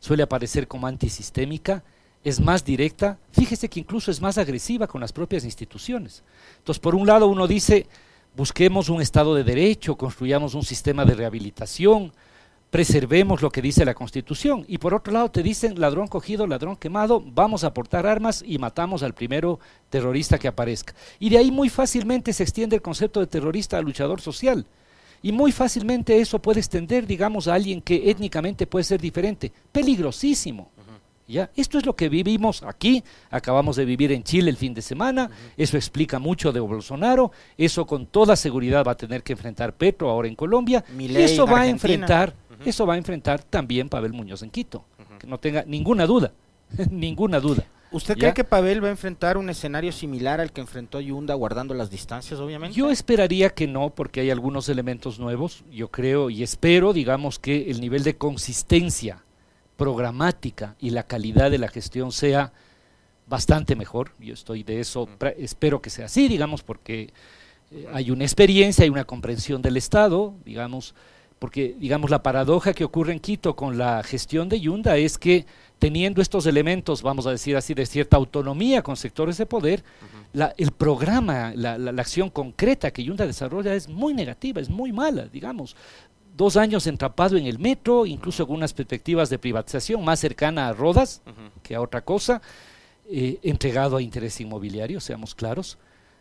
suele 0.00 0.22
aparecer 0.22 0.66
como 0.66 0.86
antisistémica, 0.86 1.84
es 2.22 2.40
más 2.40 2.64
directa, 2.64 3.18
fíjese 3.32 3.68
que 3.68 3.80
incluso 3.80 4.10
es 4.10 4.20
más 4.20 4.36
agresiva 4.38 4.86
con 4.86 5.00
las 5.00 5.12
propias 5.12 5.44
instituciones. 5.44 6.22
Entonces, 6.58 6.80
por 6.80 6.94
un 6.94 7.06
lado 7.06 7.26
uno 7.28 7.46
dice, 7.46 7.86
busquemos 8.36 8.88
un 8.88 9.00
Estado 9.00 9.34
de 9.34 9.44
Derecho, 9.44 9.96
construyamos 9.96 10.54
un 10.54 10.62
sistema 10.62 11.04
de 11.04 11.14
rehabilitación, 11.14 12.12
preservemos 12.70 13.42
lo 13.42 13.50
que 13.50 13.62
dice 13.62 13.84
la 13.84 13.94
Constitución. 13.94 14.64
Y 14.68 14.78
por 14.78 14.94
otro 14.94 15.12
lado 15.12 15.30
te 15.30 15.42
dicen, 15.42 15.80
ladrón 15.80 16.08
cogido, 16.08 16.46
ladrón 16.46 16.76
quemado, 16.76 17.22
vamos 17.24 17.64
a 17.64 17.68
aportar 17.68 18.06
armas 18.06 18.42
y 18.46 18.58
matamos 18.58 19.02
al 19.02 19.14
primero 19.14 19.58
terrorista 19.88 20.38
que 20.38 20.48
aparezca. 20.48 20.94
Y 21.18 21.30
de 21.30 21.38
ahí 21.38 21.50
muy 21.50 21.68
fácilmente 21.68 22.32
se 22.32 22.42
extiende 22.42 22.76
el 22.76 22.82
concepto 22.82 23.20
de 23.20 23.26
terrorista 23.26 23.78
a 23.78 23.82
luchador 23.82 24.20
social. 24.20 24.66
Y 25.22 25.32
muy 25.32 25.52
fácilmente 25.52 26.18
eso 26.18 26.38
puede 26.38 26.60
extender, 26.60 27.06
digamos, 27.06 27.46
a 27.46 27.54
alguien 27.54 27.82
que 27.82 28.10
étnicamente 28.10 28.66
puede 28.66 28.84
ser 28.84 29.00
diferente. 29.00 29.52
Peligrosísimo. 29.70 30.70
Esto 31.38 31.78
es 31.78 31.86
lo 31.86 31.94
que 31.94 32.08
vivimos 32.08 32.62
aquí, 32.62 33.02
acabamos 33.30 33.76
de 33.76 33.84
vivir 33.84 34.12
en 34.12 34.22
Chile 34.22 34.50
el 34.50 34.56
fin 34.56 34.74
de 34.74 34.82
semana, 34.82 35.30
eso 35.56 35.76
explica 35.76 36.18
mucho 36.18 36.52
de 36.52 36.60
Bolsonaro, 36.60 37.32
eso 37.56 37.86
con 37.86 38.06
toda 38.06 38.36
seguridad 38.36 38.84
va 38.84 38.92
a 38.92 38.96
tener 38.96 39.22
que 39.22 39.32
enfrentar 39.32 39.74
Petro 39.74 40.10
ahora 40.10 40.28
en 40.28 40.34
Colombia, 40.34 40.84
y 40.98 41.16
eso 41.16 41.46
va 41.46 41.62
a 41.62 41.66
enfrentar, 41.66 42.34
eso 42.64 42.86
va 42.86 42.94
a 42.94 42.96
enfrentar 42.98 43.42
también 43.42 43.88
Pavel 43.88 44.12
Muñoz 44.12 44.42
en 44.42 44.50
Quito, 44.50 44.84
que 45.18 45.26
no 45.26 45.38
tenga 45.38 45.64
ninguna 45.66 46.06
duda, 46.06 46.32
ninguna 46.90 47.40
duda. 47.40 47.64
¿Usted 47.92 48.16
cree 48.16 48.34
que 48.34 48.44
Pavel 48.44 48.82
va 48.84 48.86
a 48.86 48.92
enfrentar 48.92 49.36
un 49.36 49.50
escenario 49.50 49.90
similar 49.90 50.40
al 50.40 50.52
que 50.52 50.60
enfrentó 50.60 51.00
Yunda 51.00 51.34
guardando 51.34 51.74
las 51.74 51.90
distancias, 51.90 52.38
obviamente? 52.38 52.76
Yo 52.76 52.88
esperaría 52.88 53.50
que 53.50 53.66
no, 53.66 53.90
porque 53.90 54.20
hay 54.20 54.30
algunos 54.30 54.68
elementos 54.68 55.18
nuevos. 55.18 55.64
Yo 55.72 55.90
creo 55.90 56.30
y 56.30 56.44
espero, 56.44 56.92
digamos, 56.92 57.40
que 57.40 57.68
el 57.68 57.80
nivel 57.80 58.04
de 58.04 58.16
consistencia 58.16 59.24
programática 59.80 60.76
y 60.78 60.90
la 60.90 61.04
calidad 61.04 61.50
de 61.50 61.56
la 61.56 61.68
gestión 61.68 62.12
sea 62.12 62.52
bastante 63.26 63.76
mejor. 63.76 64.12
Yo 64.18 64.34
estoy 64.34 64.62
de 64.62 64.78
eso, 64.78 65.08
espero 65.38 65.80
que 65.80 65.88
sea 65.88 66.04
así, 66.04 66.28
digamos, 66.28 66.62
porque 66.62 67.14
eh, 67.70 67.86
hay 67.90 68.10
una 68.10 68.24
experiencia, 68.24 68.84
hay 68.84 68.90
una 68.90 69.06
comprensión 69.06 69.62
del 69.62 69.78
Estado, 69.78 70.34
digamos, 70.44 70.94
porque, 71.38 71.74
digamos, 71.78 72.10
la 72.10 72.22
paradoja 72.22 72.74
que 72.74 72.84
ocurre 72.84 73.14
en 73.14 73.20
Quito 73.20 73.56
con 73.56 73.78
la 73.78 74.02
gestión 74.02 74.50
de 74.50 74.60
Yunda 74.60 74.98
es 74.98 75.16
que 75.16 75.46
teniendo 75.78 76.20
estos 76.20 76.44
elementos, 76.44 77.00
vamos 77.00 77.26
a 77.26 77.30
decir 77.30 77.56
así, 77.56 77.72
de 77.72 77.86
cierta 77.86 78.18
autonomía 78.18 78.82
con 78.82 78.98
sectores 78.98 79.38
de 79.38 79.46
poder, 79.46 79.82
el 80.58 80.72
programa, 80.72 81.54
la, 81.56 81.78
la, 81.78 82.02
acción 82.02 82.28
concreta 82.28 82.90
que 82.90 83.02
Yunda 83.02 83.26
desarrolla 83.26 83.74
es 83.74 83.88
muy 83.88 84.12
negativa, 84.12 84.60
es 84.60 84.68
muy 84.68 84.92
mala, 84.92 85.24
digamos 85.24 85.74
dos 86.40 86.56
años 86.56 86.86
entrapado 86.86 87.36
en 87.36 87.44
el 87.44 87.58
metro, 87.58 88.06
incluso 88.06 88.46
con 88.46 88.56
unas 88.56 88.72
perspectivas 88.72 89.28
de 89.28 89.38
privatización 89.38 90.02
más 90.02 90.20
cercana 90.20 90.68
a 90.68 90.72
Rodas 90.72 91.20
que 91.62 91.74
a 91.74 91.82
otra 91.82 92.00
cosa, 92.00 92.40
eh, 93.10 93.38
entregado 93.42 93.98
a 93.98 94.02
interés 94.02 94.40
inmobiliario, 94.40 95.00
seamos 95.00 95.34
claros, 95.34 95.76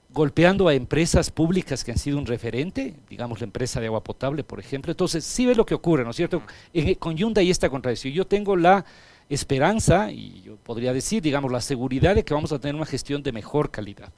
golpeando 0.10 0.68
a 0.68 0.74
empresas 0.74 1.32
públicas 1.32 1.86
que 1.86 1.92
han 1.92 1.98
sido 1.98 2.18
un 2.18 2.26
referente, 2.26 2.96
digamos 3.10 3.40
la 3.40 3.46
empresa 3.46 3.80
de 3.80 3.88
agua 3.88 4.04
potable, 4.04 4.44
por 4.44 4.60
ejemplo. 4.60 4.92
Entonces, 4.92 5.24
sí 5.24 5.46
ve 5.46 5.56
lo 5.56 5.66
que 5.66 5.74
ocurre, 5.74 6.04
¿no 6.04 6.10
es 6.10 6.18
cierto? 6.18 6.42
En, 6.74 6.96
con 6.96 7.16
Hyundai 7.16 7.48
y 7.48 7.52
esta 7.52 7.70
contradicción. 7.70 8.14
Yo 8.14 8.28
tengo 8.28 8.58
la 8.58 8.84
esperanza, 9.30 10.12
y 10.12 10.42
yo 10.42 10.58
podría 10.58 10.92
decir, 10.92 11.22
digamos, 11.22 11.50
la 11.50 11.62
seguridad 11.62 12.14
de 12.14 12.26
que 12.26 12.34
vamos 12.34 12.52
a 12.52 12.60
tener 12.60 12.76
una 12.76 12.86
gestión 12.86 13.24
de 13.24 13.32
mejor 13.32 13.72
calidad. 13.72 14.12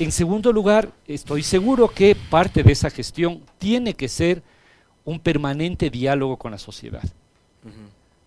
En 0.00 0.10
segundo 0.10 0.52
lugar, 0.52 0.90
estoy 1.06 1.44
seguro 1.44 1.86
que 1.88 2.16
parte 2.16 2.64
de 2.64 2.72
esa 2.72 2.90
gestión 2.90 3.42
tiene 3.58 3.94
que 3.94 4.08
ser 4.08 4.42
un 5.06 5.20
permanente 5.20 5.88
diálogo 5.88 6.36
con 6.36 6.50
la 6.50 6.58
sociedad. 6.58 7.02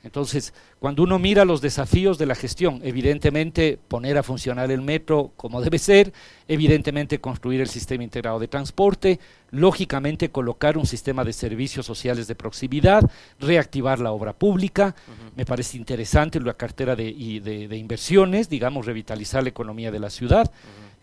Entonces, 0.01 0.53
cuando 0.79 1.03
uno 1.03 1.19
mira 1.19 1.43
los 1.43 1.59
desafíos 1.59 2.17
de 2.17 2.25
la 2.25 2.33
gestión, 2.33 2.79
evidentemente 2.85 3.77
poner 3.89 4.17
a 4.17 4.23
funcionar 4.23 4.71
el 4.71 4.81
metro 4.81 5.33
como 5.35 5.61
debe 5.61 5.77
ser, 5.77 6.13
evidentemente 6.47 7.19
construir 7.19 7.59
el 7.59 7.67
sistema 7.67 8.05
integrado 8.05 8.39
de 8.39 8.47
transporte, 8.47 9.19
lógicamente 9.51 10.31
colocar 10.31 10.77
un 10.77 10.85
sistema 10.85 11.25
de 11.25 11.33
servicios 11.33 11.85
sociales 11.85 12.27
de 12.27 12.35
proximidad, 12.35 13.11
reactivar 13.39 13.99
la 13.99 14.13
obra 14.13 14.31
pública, 14.31 14.95
me 15.35 15.45
parece 15.45 15.75
interesante 15.75 16.39
la 16.39 16.53
cartera 16.53 16.95
de, 16.95 17.11
de, 17.43 17.77
inversiones, 17.77 18.49
digamos, 18.49 18.85
revitalizar 18.85 19.43
la 19.43 19.49
economía 19.49 19.91
de 19.91 19.99
la 19.99 20.09
ciudad 20.09 20.49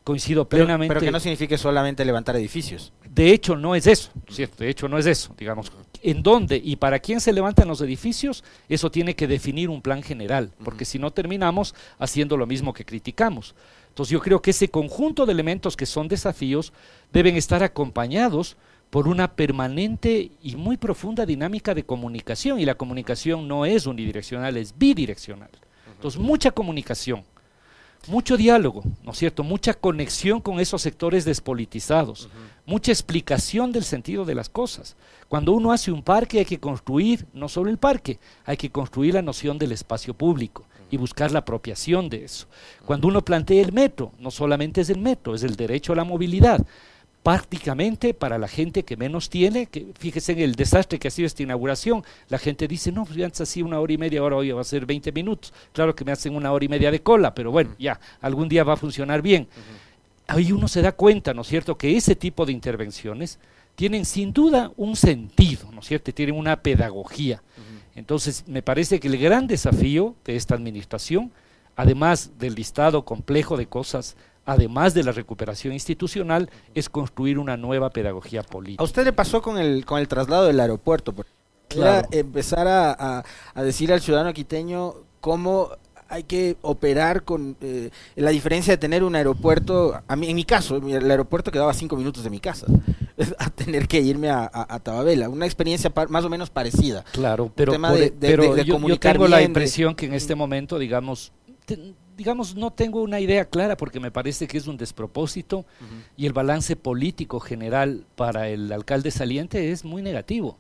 coincido 0.07 0.49
plenamente. 0.49 0.95
Pero, 0.95 1.05
que 1.05 1.11
no 1.11 1.19
signifique 1.19 1.59
solamente 1.59 2.05
levantar 2.05 2.37
edificios. 2.37 2.93
De 3.11 3.33
hecho, 3.33 3.57
no 3.57 3.75
es 3.75 3.89
eso, 3.89 4.13
¿cierto? 4.31 4.63
De 4.63 4.71
hecho, 4.71 4.87
no 4.89 4.99
es 4.99 5.07
eso, 5.07 5.35
digamos. 5.37 5.73
¿En 6.01 6.23
dónde 6.23 6.61
y 6.63 6.77
para 6.77 7.01
quién 7.01 7.21
se 7.21 7.33
levantan 7.33 7.67
los 7.67 7.81
edificios? 7.81 8.45
Eso 8.69 8.89
tiene 8.89 9.17
que 9.17 9.27
definir 9.27 9.69
un 9.69 9.83
plan 9.83 10.05
general, 10.05 10.53
porque 10.63 10.85
si 10.85 11.01
no 11.01 11.11
terminamos 11.13 11.75
haciendo 11.99 12.37
lo 12.37 12.47
mismo 12.47 12.73
que 12.73 12.85
criticamos. 12.85 13.57
Entonces 13.89 14.13
yo 14.13 14.21
creo 14.21 14.41
que 14.41 14.53
ese 14.53 14.69
conjunto 14.69 15.27
de 15.27 15.33
elementos 15.33 15.77
que 15.77 15.87
son 15.87 16.07
desafíos 16.07 16.73
deben 17.13 17.35
estar 17.35 17.65
acompañados 17.65 18.57
por 18.91 19.09
una 19.09 19.35
permanente 19.35 20.31
y 20.41 20.55
muy 20.55 20.77
profunda 20.77 21.27
dinámica 21.27 21.75
de 21.75 21.83
comunicación, 21.83 22.61
y 22.61 22.65
la 22.65 22.77
comunicación 22.77 23.49
no 23.49 23.67
es 23.67 23.87
unidireccional, 23.87 24.57
es 24.57 24.79
bidireccional. 24.79 25.51
Entonces, 25.97 26.21
mucha 26.21 26.53
comunicación 26.53 27.25
mucho 28.09 28.37
diálogo, 28.37 28.83
¿no 29.03 29.13
es 29.13 29.19
cierto? 29.19 29.43
Mucha 29.43 29.75
conexión 29.75 30.41
con 30.41 30.61
esos 30.61 30.83
sectores 30.83 31.25
despolitizados, 31.25 32.29
mucha 32.65 32.93
explicación 32.93 33.73
del 33.73 33.85
sentido 33.85 34.25
de 34.25 34.35
las 34.35 34.49
cosas. 34.49 34.97
Cuando 35.29 35.53
uno 35.53 35.73
hace 35.73 35.91
un 35.91 36.03
parque 36.03 36.39
hay 36.39 36.45
que 36.45 36.61
construir 36.61 37.27
no 37.35 37.49
solo 37.49 37.71
el 37.71 37.79
parque, 37.79 38.19
hay 38.45 38.57
que 38.57 38.71
construir 38.71 39.15
la 39.15 39.23
noción 39.23 39.59
del 39.59 39.73
espacio 39.73 40.15
público 40.15 40.65
y 40.91 40.97
buscar 40.97 41.33
la 41.33 41.41
apropiación 41.41 42.09
de 42.09 42.25
eso. 42.25 42.47
Cuando 42.85 43.09
uno 43.09 43.25
plantea 43.25 43.63
el 43.63 43.73
metro, 43.73 44.13
no 44.19 44.31
solamente 44.31 44.81
es 44.81 44.91
el 44.91 44.99
metro, 44.99 45.35
es 45.35 45.43
el 45.43 45.57
derecho 45.57 45.93
a 45.93 45.97
la 45.97 46.05
movilidad 46.05 46.65
prácticamente 47.27 48.15
para 48.15 48.39
la 48.39 48.47
gente 48.47 48.85
que 48.85 48.97
menos 48.97 49.29
tiene, 49.29 49.67
que 49.67 49.85
fíjese 49.99 50.31
en 50.31 50.39
el 50.39 50.55
desastre 50.55 51.01
que 51.01 51.09
ha 51.09 51.11
sido 51.11 51.27
esta 51.27 51.43
inauguración, 51.43 52.05
la 52.29 52.39
gente 52.39 52.69
dice, 52.69 52.93
no, 52.93 53.05
pues 53.05 53.19
antes 53.21 53.41
hacía 53.41 53.65
una 53.65 53.81
hora 53.81 53.93
y 53.93 53.99
media, 53.99 54.21
ahora 54.21 54.37
hoy 54.37 54.53
va 54.53 54.61
a 54.61 54.65
ser 54.65 54.87
20 54.87 55.11
minutos, 55.11 55.53
claro 55.73 55.93
que 55.97 56.05
me 56.05 56.13
hacen 56.13 56.37
una 56.37 56.53
hora 56.53 56.65
y 56.65 56.69
media 56.69 56.89
de 56.93 57.03
cola, 57.03 57.35
pero 57.35 57.51
bueno, 57.51 57.75
ya, 57.81 57.99
algún 58.21 58.49
día 58.49 58.63
va 58.63 58.75
a 58.75 58.77
funcionar 58.77 59.23
bien. 59.23 59.49
Ahí 60.29 60.53
uno 60.53 60.69
se 60.69 60.83
da 60.83 60.93
cuenta, 60.93 61.35
¿no 61.35 61.43
es 61.43 61.49
cierto?, 61.49 61.77
que 61.77 61.97
ese 61.97 62.15
tipo 62.15 62.47
de 62.47 62.53
intervenciones 62.53 63.41
tienen 63.75 64.05
sin 64.05 64.33
duda 64.33 64.71
un 64.77 64.95
sentido, 64.95 65.73
¿no 65.73 65.81
es 65.81 65.87
cierto?, 65.89 66.15
tienen 66.15 66.37
una 66.37 66.55
pedagogía. 66.63 67.43
Entonces, 67.97 68.45
me 68.47 68.63
parece 68.63 69.01
que 69.01 69.09
el 69.09 69.19
gran 69.19 69.49
desafío 69.49 70.15
de 70.25 70.37
esta 70.37 70.55
administración, 70.55 71.33
además 71.75 72.39
del 72.39 72.55
listado 72.55 73.05
complejo 73.05 73.57
de 73.57 73.67
cosas 73.67 74.15
además 74.47 74.95
de 74.95 75.03
la 75.05 75.13
recuperación 75.13 75.75
institucional, 75.75 76.49
es 76.75 76.89
construir 76.89 77.39
una 77.39 77.57
nueva 77.57 77.91
pedagogía 77.91 78.43
política. 78.43 78.83
A 78.83 78.85
usted 78.85 79.05
le 79.05 79.13
pasó 79.13 79.43
con 79.43 79.59
el, 79.59 79.85
con 79.85 79.99
el 79.99 80.09
traslado 80.09 80.47
del 80.47 80.59
aeropuerto, 80.61 81.13
claro. 81.69 82.09
empezar 82.13 82.67
a, 82.69 83.25
decir 83.57 83.93
al 83.93 84.01
ciudadano 84.01 84.33
quiteño 84.33 84.95
cómo 85.21 85.71
hay 86.09 86.23
que 86.23 86.57
operar 86.63 87.25
con 87.25 87.57
eh, 87.61 87.91
la 88.15 88.31
diferencia 88.31 88.73
de 88.73 88.79
tener 88.79 89.03
un 89.03 89.17
aeropuerto, 89.17 90.01
a 90.07 90.15
mí, 90.15 90.31
en 90.31 90.37
mi 90.37 90.45
caso, 90.45 90.77
el 90.77 91.11
aeropuerto 91.11 91.51
quedaba 91.51 91.75
cinco 91.75 91.97
minutos 91.97 92.23
de 92.23 92.31
mi 92.31 92.39
casa, 92.39 92.69
a 93.39 93.51
tener 93.51 93.89
que 93.89 94.01
irme 94.01 94.31
a, 94.31 94.49
Tababela, 94.85 95.29
una 95.29 95.47
experiencia 95.47 95.93
más 96.09 96.25
o 96.25 96.29
menos 96.29 96.49
parecida. 96.51 97.05
Claro, 97.11 97.51
pero, 97.53 97.73
pero 98.21 98.57
yo, 98.63 98.99
tengo 99.01 99.27
la 99.27 99.43
impresión 99.43 99.97
que 99.97 100.07
en 100.07 100.15
este 100.15 100.37
momento, 100.37 100.79
digamos, 100.79 101.33
digamos, 102.17 102.57
no 102.57 102.73
tengo 102.73 103.03
una 103.03 103.21
idea 103.21 103.45
clara 103.45 103.77
porque 103.77 104.01
me 104.01 104.11
parece 104.11 104.47
que 104.47 104.59
es 104.59 104.67
un 104.67 104.77
despropósito 104.77 105.67
y 106.17 106.27
el 106.27 106.33
balance 106.33 106.75
político 106.75 107.41
general 107.41 108.05
para 108.17 108.49
el 108.49 108.73
alcalde 108.73 109.11
saliente 109.11 109.71
es 109.71 109.85
muy 109.85 110.03
negativo. 110.03 110.57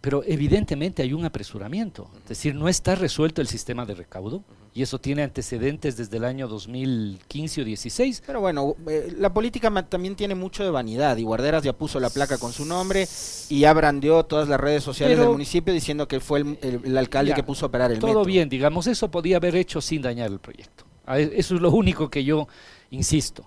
Pero 0.00 0.22
evidentemente 0.26 1.02
hay 1.02 1.12
un 1.12 1.24
apresuramiento, 1.24 2.10
es 2.22 2.28
decir, 2.30 2.54
no 2.54 2.68
está 2.68 2.94
resuelto 2.94 3.40
el 3.40 3.48
sistema 3.48 3.84
de 3.84 3.94
recaudo 3.94 4.42
y 4.72 4.82
eso 4.82 4.98
tiene 4.98 5.22
antecedentes 5.22 5.96
desde 5.96 6.16
el 6.16 6.24
año 6.24 6.46
2015 6.46 7.62
o 7.62 7.64
16. 7.64 8.22
Pero 8.24 8.40
bueno, 8.40 8.76
eh, 8.88 9.12
la 9.18 9.32
política 9.32 9.70
también 9.88 10.14
tiene 10.14 10.34
mucho 10.34 10.62
de 10.62 10.70
vanidad 10.70 11.16
y 11.16 11.24
Guarderas 11.24 11.64
ya 11.64 11.72
puso 11.72 11.98
la 11.98 12.10
placa 12.10 12.38
con 12.38 12.52
su 12.52 12.64
nombre 12.64 13.08
y 13.48 13.60
ya 13.60 13.72
brandeó 13.72 14.24
todas 14.24 14.48
las 14.48 14.60
redes 14.60 14.84
sociales 14.84 15.18
del 15.18 15.28
municipio 15.28 15.72
diciendo 15.72 16.06
que 16.06 16.20
fue 16.20 16.40
el, 16.40 16.98
alcalde 16.98 17.34
que 17.34 17.42
puso 17.42 17.66
a 17.66 17.68
operar 17.68 17.90
el 17.90 17.98
Todo 17.98 18.24
bien, 18.24 18.48
digamos, 18.48 18.86
eso 18.86 19.10
podía 19.10 19.38
haber 19.38 19.56
hecho 19.56 19.80
sin 19.80 20.02
dañar 20.02 20.30
el 20.30 20.38
proyecto. 20.38 20.84
Eso 21.06 21.56
es 21.56 21.60
lo 21.60 21.72
único 21.72 22.08
que 22.08 22.22
yo 22.22 22.46
insisto. 22.90 23.44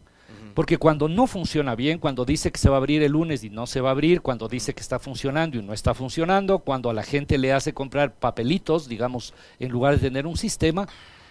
Porque 0.54 0.78
cuando 0.78 1.10
no 1.10 1.26
funciona 1.26 1.76
bien, 1.76 1.98
cuando 1.98 2.26
dice 2.26 2.52
que 2.52 2.60
se 2.60 2.70
va 2.70 2.76
a 2.76 2.78
abrir 2.78 3.02
el 3.02 3.14
lunes 3.14 3.44
y 3.44 3.50
no 3.50 3.66
se 3.66 3.82
va 3.82 3.90
a 3.90 3.92
abrir, 3.92 4.22
cuando 4.22 4.48
dice 4.48 4.74
que 4.74 4.82
está 4.82 5.00
funcionando 5.00 5.58
y 5.58 5.64
no 5.64 5.74
está 5.74 5.94
funcionando, 5.94 6.60
cuando 6.60 6.90
a 6.90 6.94
la 6.94 7.04
gente 7.04 7.38
le 7.38 7.54
hace 7.54 7.74
comprar 7.74 8.14
papelitos, 8.14 8.88
digamos, 8.88 9.34
en 9.60 9.72
lugar 9.72 9.96
de 9.96 10.02
tener 10.02 10.28
un 10.28 10.38
sistema, 10.38 10.88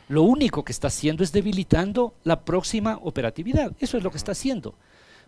lo 0.09 0.23
único 0.23 0.65
que 0.65 0.73
está 0.73 0.89
haciendo 0.89 1.23
es 1.23 1.33
debilitando 1.33 2.15
la 2.25 2.41
próxima 2.41 2.99
operatividad. 3.03 3.73
Eso 3.79 3.97
es 3.97 4.03
lo 4.03 4.11
que 4.11 4.19
está 4.19 4.33
haciendo. 4.33 4.75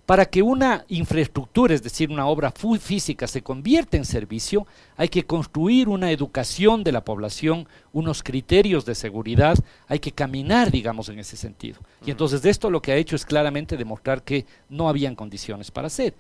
Para 0.07 0.27
que 0.27 0.43
una 0.43 0.85
infraestructura, 0.89 1.75
es 1.75 1.83
decir, 1.83 2.11
una 2.11 2.27
obra 2.27 2.53
física, 2.53 3.27
se 3.27 3.43
convierta 3.43 3.97
en 3.97 4.05
servicio, 4.05 4.67
hay 4.97 5.09
que 5.09 5.25
construir 5.25 5.89
una 5.89 6.11
educación 6.11 6.85
de 6.85 6.93
la 6.93 7.05
población, 7.05 7.67
unos 7.93 8.23
criterios 8.23 8.85
de 8.85 8.95
seguridad, 8.95 9.57
hay 9.89 10.01
que 10.01 10.13
caminar, 10.13 10.71
digamos, 10.71 11.09
en 11.09 11.19
ese 11.19 11.39
sentido. 11.39 11.79
Y 12.05 12.11
entonces 12.11 12.43
de 12.43 12.51
esto 12.51 12.69
lo 12.69 12.83
que 12.83 12.93
ha 12.93 12.97
hecho 12.97 13.17
es 13.17 13.25
claramente 13.25 13.79
demostrar 13.79 14.23
que 14.23 14.45
no 14.69 14.91
habían 14.91 15.15
condiciones 15.15 15.71
para 15.71 15.87
hacer. 15.87 16.15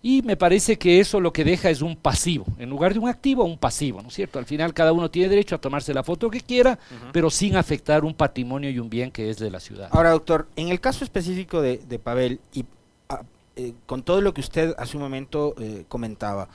Y 0.00 0.22
me 0.22 0.36
parece 0.36 0.78
que 0.78 0.98
eso 0.98 1.20
lo 1.20 1.32
que 1.32 1.44
deja 1.44 1.68
es 1.68 1.82
un 1.82 1.96
pasivo, 1.96 2.46
en 2.58 2.70
lugar 2.70 2.94
de 2.94 3.00
un 3.00 3.08
activo, 3.08 3.44
un 3.44 3.58
pasivo, 3.58 4.00
¿no 4.00 4.08
es 4.08 4.14
cierto? 4.14 4.38
Al 4.38 4.46
final 4.46 4.72
cada 4.72 4.92
uno 4.92 5.10
tiene 5.10 5.28
derecho 5.28 5.54
a 5.54 5.60
tomarse 5.60 5.92
la 5.92 6.02
foto 6.02 6.30
que 6.30 6.40
quiera, 6.40 6.78
pero 7.12 7.28
sin 7.28 7.56
afectar 7.56 8.04
un 8.04 8.14
patrimonio 8.14 8.70
y 8.70 8.78
un 8.78 8.88
bien 8.88 9.10
que 9.10 9.28
es 9.28 9.38
de 9.38 9.50
la 9.50 9.60
ciudad. 9.60 9.88
Ahora, 9.90 10.10
doctor, 10.10 10.48
en 10.56 10.68
el 10.68 10.80
caso 10.80 11.04
específico 11.04 11.60
de, 11.60 11.76
de 11.78 11.98
Pavel, 11.98 12.40
y 12.54 12.64
eh, 13.56 13.74
con 13.86 14.04
todo 14.04 14.20
lo 14.20 14.32
que 14.32 14.40
usted 14.40 14.74
hace 14.78 14.96
un 14.96 15.02
momento 15.02 15.54
eh, 15.58 15.84
comentaba, 15.88 16.48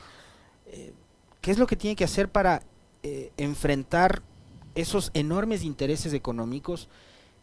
eh, 0.68 0.94
¿qué 1.42 1.52
es 1.52 1.58
lo 1.58 1.68
que 1.68 1.76
tiene 1.76 1.96
que 1.96 2.06
hacer 2.06 2.30
para 2.30 2.64
enfrentar 3.36 4.22
esos 4.76 5.12
enormes 5.14 5.66
intereses 5.66 6.14
económicos 6.14 6.88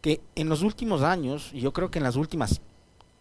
que 0.01 0.19
en 0.33 0.49
los 0.49 0.63
últimos 0.63 1.03
años, 1.03 1.51
y 1.53 1.59
yo 1.59 1.71
creo 1.71 1.91
que 1.91 1.99
en 1.99 2.03
las 2.03 2.15
últimas 2.15 2.61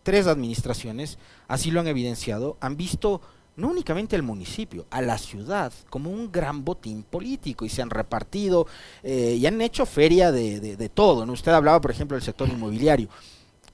tres 0.03 0.26
administraciones, 0.26 1.18
así 1.48 1.70
lo 1.70 1.81
han 1.81 1.87
evidenciado, 1.87 2.57
han 2.61 2.79
visto 2.79 3.20
no 3.57 3.68
únicamente 3.68 4.16
al 4.16 4.22
municipio, 4.22 4.87
a 4.88 5.03
la 5.03 5.18
ciudad, 5.18 5.70
como 5.90 6.09
un 6.09 6.33
gran 6.33 6.64
botín 6.64 7.03
político 7.03 7.66
y 7.66 7.68
se 7.68 7.83
han 7.83 7.90
repartido 7.90 8.66
y 9.03 9.44
han 9.44 9.61
hecho 9.61 9.85
feria 9.85 10.33
de, 10.33 10.61
de 10.61 10.88
todo. 10.88 11.26
¿no? 11.26 11.35
Usted 11.35 11.53
hablaba, 11.53 11.83
por 11.83 11.90
ejemplo, 11.90 12.14
del 12.14 12.24
sector 12.24 12.48
inmobiliario 12.48 13.11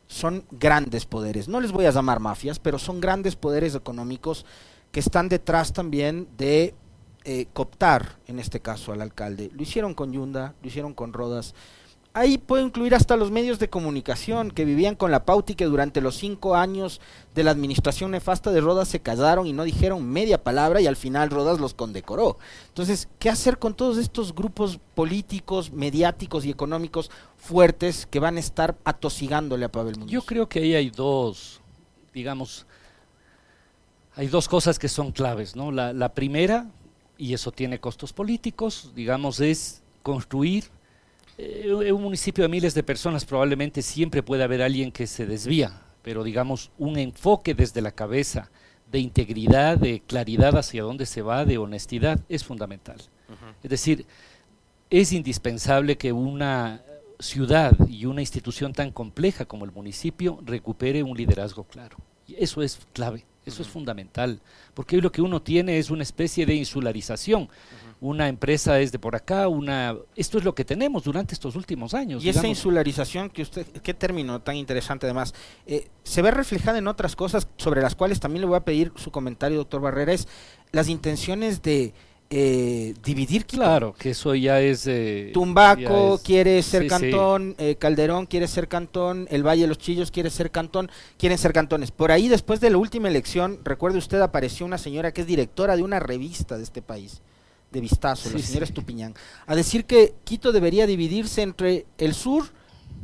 son 0.07 0.45
grandes 0.51 1.07
poderes. 1.07 1.49
No 1.49 1.61
les 1.61 1.73
voy 1.73 1.87
a 1.87 1.90
llamar 1.90 2.21
mafias, 2.21 2.59
pero 2.59 2.79
son 2.79 3.01
grandes 3.01 3.37
poderes 3.37 3.75
económicos 3.75 4.45
que 4.92 5.01
están 5.01 5.29
detrás 5.29 5.73
también 5.73 6.29
de 6.37 6.75
eh, 7.25 7.47
cooptar, 7.53 8.16
en 8.27 8.38
este 8.38 8.61
caso, 8.61 8.92
al 8.92 9.03
alcalde. 9.03 9.51
Lo 9.53 9.62
hicieron 9.62 9.95
con 9.95 10.12
Yunda, 10.12 10.55
lo 10.62 10.69
hicieron 10.69 10.95
con 10.95 11.12
Rodas, 11.12 11.55
Ahí 12.16 12.38
puedo 12.38 12.64
incluir 12.64 12.94
hasta 12.94 13.14
los 13.14 13.31
medios 13.31 13.59
de 13.59 13.68
comunicación 13.68 14.50
que 14.50 14.64
vivían 14.64 14.94
con 14.94 15.11
la 15.11 15.26
pauta 15.26 15.52
y 15.52 15.55
que 15.55 15.66
durante 15.66 16.00
los 16.00 16.16
cinco 16.16 16.55
años 16.55 17.02
de 17.35 17.44
la 17.44 17.50
administración 17.50 18.12
nefasta 18.12 18.50
de 18.52 18.62
Rodas 18.62 18.88
se 18.88 19.00
callaron 19.00 19.46
y 19.46 19.52
no 19.52 19.64
dijeron 19.64 20.02
media 20.09 20.42
palabra 20.42 20.81
y 20.81 20.87
al 20.87 20.96
final 20.96 21.29
Rodas 21.29 21.61
los 21.61 21.74
condecoró. 21.74 22.38
Entonces, 22.68 23.07
¿qué 23.18 23.29
hacer 23.29 23.59
con 23.59 23.74
todos 23.74 23.98
estos 23.98 24.35
grupos 24.35 24.81
políticos, 24.94 25.70
mediáticos 25.70 26.46
y 26.46 26.50
económicos 26.50 27.11
fuertes 27.37 28.07
que 28.11 28.18
van 28.18 28.38
a 28.38 28.40
estar 28.40 28.79
atosigándole 28.85 29.66
a 29.66 29.70
Pavel 29.70 29.98
Muñoz? 29.98 30.11
Yo 30.11 30.22
creo 30.22 30.48
que 30.48 30.61
ahí 30.61 30.74
hay 30.74 30.88
dos, 30.88 31.61
digamos, 32.14 32.64
hay 34.14 34.29
dos 34.29 34.48
cosas 34.48 34.79
que 34.79 34.88
son 34.88 35.12
claves, 35.12 35.55
¿no? 35.55 35.70
La, 35.70 35.92
la 35.92 36.14
primera, 36.14 36.66
y 37.18 37.35
eso 37.35 37.52
tiene 37.52 37.79
costos 37.79 38.14
políticos, 38.14 38.92
digamos, 38.94 39.38
es 39.40 39.83
construir 40.02 40.74
en 41.38 41.83
eh, 41.83 41.92
un 41.92 42.03
municipio 42.03 42.42
de 42.42 42.49
miles 42.49 42.75
de 42.75 42.83
personas 42.83 43.25
probablemente 43.25 43.83
siempre 43.83 44.22
puede 44.22 44.44
haber 44.44 44.62
alguien 44.62 44.90
que 44.92 45.07
se 45.07 45.27
desvía, 45.27 45.83
pero 46.03 46.25
digamos 46.25 46.70
un 46.79 46.99
enfoque 46.99 47.55
desde 47.55 47.83
la 47.83 47.92
cabeza 47.92 48.51
de 48.90 49.01
integridad, 49.01 49.79
de 49.79 50.01
claridad 50.01 50.57
hacia 50.57 50.83
dónde 50.83 51.07
se 51.07 51.22
va, 51.22 51.44
de 51.44 51.59
honestidad, 51.59 52.20
es 52.29 52.44
fundamental. 52.44 52.96
Es 53.62 53.70
decir, 53.70 54.07
es 54.88 55.12
indispensable 55.12 55.99
que 55.99 56.12
una 56.12 56.83
ciudad 57.18 57.75
y 57.88 58.07
una 58.07 58.20
institución 58.20 58.72
tan 58.72 58.92
compleja 58.92 59.46
como 59.46 59.64
el 59.64 59.72
municipio 59.72 60.38
recupere 60.44 61.03
un 61.03 61.16
liderazgo 61.16 61.64
claro. 61.64 61.96
Eso 62.29 62.62
es 62.62 62.79
clave, 62.93 63.25
eso 63.45 63.62
es 63.62 63.69
fundamental, 63.69 64.41
porque 64.75 64.97
hoy 64.97 65.03
lo 65.03 65.12
que 65.12 65.23
uno 65.23 65.41
tiene 65.43 65.79
es 65.79 65.91
una 65.91 66.03
especie 66.03 66.47
de 66.47 66.55
insularización. 66.55 67.49
Una 67.99 68.29
empresa 68.29 68.79
es 68.79 68.93
de 68.93 68.99
por 68.99 69.17
acá, 69.17 69.49
una 69.49 69.97
esto 70.17 70.37
es 70.37 70.45
lo 70.45 70.55
que 70.55 70.67
tenemos 70.67 71.05
durante 71.05 71.33
estos 71.33 71.57
últimos 71.57 71.95
años. 71.95 72.23
Y 72.23 72.29
esa 72.29 72.47
insularización 72.47 73.31
que 73.31 73.41
usted, 73.41 73.67
qué 73.67 73.95
término 73.95 74.41
tan 74.43 74.57
interesante 74.57 75.07
además, 75.07 75.35
eh, 75.67 75.89
se 76.05 76.21
ve 76.21 76.31
reflejada 76.31 76.77
en 76.77 76.89
otras 76.89 77.17
cosas 77.17 77.49
sobre 77.57 77.81
las 77.81 77.95
cuales 77.95 78.21
también 78.21 78.43
le 78.43 78.49
voy 78.49 78.57
a 78.57 78.65
pedir 78.65 78.93
su 78.97 79.11
comentario, 79.11 79.57
doctor 79.57 79.81
Barrera, 79.81 80.12
es 80.12 80.29
las 80.73 80.89
intenciones 80.91 81.62
de 81.62 81.95
eh, 82.31 82.95
dividir 83.05 83.47
Claro, 83.47 83.95
que 83.99 84.11
eso 84.11 84.35
ya 84.35 84.61
es... 84.61 84.87
Eh, 84.87 85.31
Tumbaco 85.33 86.21
quiere 86.23 86.62
ser 86.62 86.87
cantón, 86.87 87.57
Calderón 87.79 88.27
quiere 88.27 88.49
ser 88.49 88.69
cantón, 88.69 89.27
el 89.31 89.47
Valle 89.47 89.62
de 89.62 89.69
los 89.69 89.79
Chillos 89.79 90.11
quiere 90.11 90.31
ser 90.31 90.51
cantón, 90.51 90.91
quieren 91.19 91.39
ser 91.39 91.53
cantones. 91.53 91.91
Por 91.91 92.11
ahí, 92.11 92.29
después 92.29 92.61
de 92.61 92.71
la 92.71 92.79
última 92.79 93.09
elección, 93.09 93.61
recuerde 93.65 93.99
usted, 93.99 94.21
apareció 94.21 94.67
una 94.67 94.79
señora 94.79 95.12
que 95.12 95.21
es 95.21 95.27
directora 95.27 95.77
de 95.77 95.83
una 95.83 96.01
revista 96.01 96.57
de 96.57 96.65
este 96.65 96.83
país 96.83 97.23
de 97.71 97.81
vistazo, 97.81 98.31
la 98.31 98.39
señora 98.39 98.65
Estupiñán, 98.65 99.15
a 99.47 99.55
decir 99.57 99.85
que 99.85 100.15
Quito 100.25 100.53
debería 100.53 100.87
dividirse 100.87 101.43
entre 101.43 101.87
el 101.99 102.15
sur, 102.15 102.47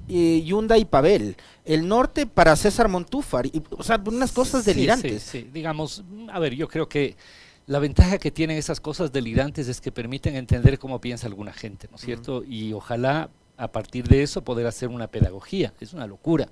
y 0.09 0.43
Yunda 0.43 0.79
y 0.79 0.85
Pavel, 0.85 1.37
el 1.65 1.87
norte 1.87 2.27
para 2.27 2.57
César 2.57 2.89
Montúfar, 2.89 3.47
y, 3.47 3.63
o 3.71 3.83
sea, 3.83 4.03
unas 4.05 4.33
cosas 4.33 4.65
delirantes. 4.65 5.23
Sí, 5.23 5.49
digamos, 5.53 6.05
a 6.31 6.39
ver, 6.39 6.55
yo 6.55 6.69
creo 6.69 6.89
que 6.89 7.17
la 7.67 7.79
ventaja 7.79 8.19
que 8.19 8.31
tienen 8.31 8.57
esas 8.57 8.81
cosas 8.81 9.13
delirantes 9.13 9.69
es 9.69 9.81
que 9.81 9.93
permiten 9.93 10.37
entender 10.37 10.79
cómo 10.79 11.01
piensa 11.01 11.27
alguna 11.27 11.53
gente, 11.53 11.89
¿no 11.91 11.97
es 11.97 12.03
cierto? 12.03 12.43
Y 12.45 12.73
ojalá 12.73 13.31
a 13.57 13.69
partir 13.69 14.09
de 14.09 14.23
eso 14.23 14.43
poder 14.43 14.67
hacer 14.67 14.89
una 14.89 15.07
pedagogía, 15.07 15.73
es 15.81 15.93
una 15.93 16.07
locura. 16.07 16.49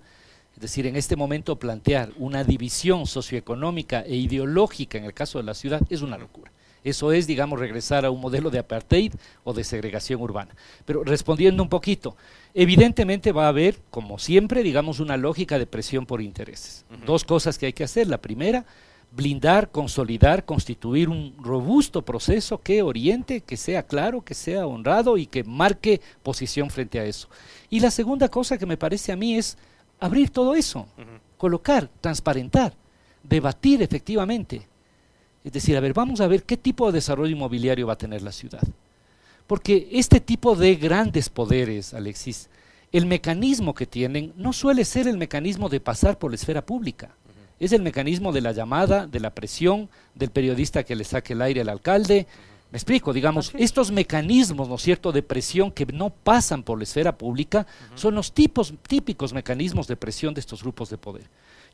Es 0.55 0.61
decir, 0.61 0.87
en 0.87 0.97
este 0.97 1.17
momento 1.17 1.59
plantear 1.59 2.13
una 2.17 2.45
división 2.45 3.07
socioeconómica 3.07 4.03
e 4.03 4.17
ideológica 4.17 4.99
en 4.99 5.05
el 5.05 5.15
caso 5.15 5.39
de 5.39 5.45
la 5.45 5.55
ciudad 5.55 5.81
es 5.91 6.03
una 6.03 6.19
locura. 6.19 6.53
Eso 6.83 7.13
es, 7.13 7.27
digamos, 7.27 7.59
regresar 7.59 8.05
a 8.05 8.11
un 8.11 8.21
modelo 8.21 8.51
de 8.51 8.59
apartheid 8.59 9.13
o 9.45 9.53
de 9.53 9.65
segregación 9.65 10.21
urbana. 10.21 10.55
Pero 10.87 11.05
respondiendo 11.05 11.63
un 11.63 11.69
poquito, 11.69 12.17
evidentemente 12.55 13.33
va 13.33 13.47
a 13.47 13.49
haber, 13.49 13.77
como 13.91 14.19
siempre, 14.19 14.63
digamos, 14.63 14.99
una 14.99 15.17
lógica 15.17 15.59
de 15.59 15.67
presión 15.67 16.07
por 16.07 16.23
intereses. 16.23 16.85
Dos 17.05 17.25
cosas 17.25 17.59
que 17.59 17.67
hay 17.67 17.73
que 17.73 17.85
hacer. 17.85 18.07
La 18.07 18.19
primera, 18.19 18.65
blindar, 19.13 19.71
consolidar, 19.71 20.45
constituir 20.45 21.09
un 21.09 21.35
robusto 21.43 22.03
proceso 22.03 22.59
que 22.59 22.83
oriente, 22.83 23.41
que 23.41 23.57
sea 23.57 23.83
claro, 23.83 24.23
que 24.23 24.35
sea 24.35 24.67
honrado 24.67 25.19
y 25.19 25.27
que 25.27 25.45
marque 25.45 26.01
posición 26.23 26.71
frente 26.71 27.01
a 27.01 27.05
eso. 27.05 27.29
Y 27.69 27.81
la 27.81 27.91
segunda 27.91 28.29
cosa 28.29 28.57
que 28.57 28.67
me 28.67 28.77
parece 28.77 29.13
a 29.13 29.17
mí 29.17 29.37
es 29.37 29.59
abrir 29.99 30.31
todo 30.31 30.55
eso, 30.55 30.87
colocar, 31.37 31.89
transparentar, 32.01 32.75
debatir 33.23 33.83
efectivamente 33.83 34.71
es 35.45 35.53
decir, 35.53 35.77
a 35.77 35.81
ver, 35.81 35.95
vamos 35.95 36.21
a 36.21 36.27
ver 36.27 36.45
qué 36.45 36.57
tipo 36.57 36.87
de 36.87 36.93
desarrollo 36.93 37.33
inmobiliario 37.33 37.87
va 37.87 37.95
a 37.95 37.99
tener 37.99 38.23
la 38.23 38.33
ciudad. 38.33 38.63
Porque 39.47 39.89
este 39.93 40.21
tipo 40.21 40.55
de 40.55 40.77
grandes 40.77 41.29
poderes, 41.29 41.95
Alexis, 41.95 42.49
el 42.93 43.07
mecanismo 43.07 43.75
que 43.75 43.87
tienen 43.87 44.33
no 44.37 44.53
suele 44.53 44.85
ser 44.85 45.09
el 45.09 45.17
mecanismo 45.17 45.69
de 45.69 45.81
pasar 45.81 46.19
por 46.19 46.31
la 46.31 46.35
esfera 46.35 46.65
pública. 46.65 47.17
Es 47.61 47.73
el 47.73 47.83
mecanismo 47.83 48.33
de 48.33 48.41
la 48.41 48.53
llamada, 48.53 49.07
de 49.07 49.21
la 49.21 49.35
presión, 49.35 49.89
del 50.15 50.31
periodista 50.31 50.83
que 50.83 50.97
le 50.97 51.05
saque 51.05 51.35
el 51.35 51.43
aire 51.43 51.61
al 51.61 51.69
alcalde, 51.69 52.27
Me 52.71 52.77
explico, 52.77 53.13
digamos, 53.13 53.53
estos 53.59 53.91
mecanismos, 53.91 54.69
¿no 54.69 54.77
es 54.77 54.83
cierto?, 54.83 55.11
de 55.11 55.23
presión 55.23 55.73
que 55.73 55.87
no 55.87 56.11
pasan 56.11 56.63
por 56.63 56.79
la 56.79 56.85
esfera 56.85 57.17
pública 57.19 57.67
son 57.97 58.15
los 58.15 58.33
tipos, 58.33 58.73
típicos 58.87 59.33
mecanismos 59.33 59.89
de 59.89 59.97
presión 59.97 60.35
de 60.35 60.41
estos 60.41 60.63
grupos 60.63 60.89
de 60.89 60.97
poder. 60.97 61.25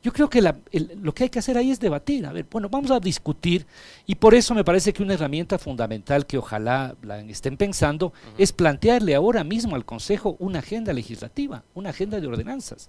Yo 0.02 0.12
creo 0.12 0.30
que 0.30 0.40
lo 0.40 1.14
que 1.14 1.24
hay 1.24 1.30
que 1.30 1.38
hacer 1.38 1.58
ahí 1.58 1.70
es 1.70 1.80
debatir. 1.80 2.24
A 2.26 2.32
ver, 2.32 2.46
bueno, 2.50 2.68
vamos 2.70 2.90
a 2.90 3.00
discutir 3.00 3.66
y 4.06 4.14
por 4.14 4.34
eso 4.34 4.54
me 4.54 4.64
parece 4.64 4.92
que 4.92 5.02
una 5.02 5.14
herramienta 5.14 5.58
fundamental 5.58 6.24
que 6.26 6.38
ojalá 6.38 6.94
la 7.02 7.20
estén 7.20 7.58
pensando 7.58 8.12
es 8.38 8.52
plantearle 8.52 9.14
ahora 9.14 9.44
mismo 9.44 9.74
al 9.74 9.84
Consejo 9.84 10.36
una 10.38 10.60
agenda 10.60 10.94
legislativa, 10.94 11.62
una 11.74 11.90
agenda 11.90 12.20
de 12.20 12.26
ordenanzas. 12.26 12.88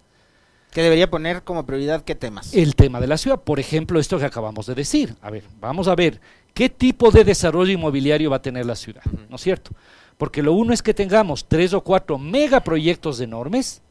¿Qué 0.77 0.83
debería 0.83 1.09
poner 1.09 1.41
como 1.41 1.65
prioridad 1.65 2.03
qué 2.03 2.13
temas? 2.13 2.53
El 2.53 2.75
tema 2.75 3.01
de 3.01 3.07
la 3.07 3.17
ciudad, 3.17 3.41
por 3.41 3.59
ejemplo, 3.59 3.99
esto 3.99 4.19
que 4.19 4.25
acabamos 4.25 4.67
de 4.67 4.75
decir. 4.75 5.15
A 5.23 5.31
ver, 5.31 5.43
vamos 5.59 5.87
a 5.87 5.95
ver 5.95 6.21
qué 6.53 6.69
tipo 6.69 7.09
de 7.09 7.23
desarrollo 7.23 7.71
inmobiliario 7.71 8.29
va 8.29 8.35
a 8.35 8.41
tener 8.43 8.63
la 8.67 8.75
ciudad, 8.75 9.01
¿no 9.27 9.37
es 9.37 9.41
cierto? 9.41 9.71
Porque 10.19 10.43
lo 10.43 10.53
uno 10.53 10.73
es 10.73 10.83
que 10.83 10.93
tengamos 10.93 11.47
tres 11.47 11.73
o 11.73 11.81
cuatro 11.81 12.19
megaproyectos 12.19 13.19
enormes, 13.21 13.81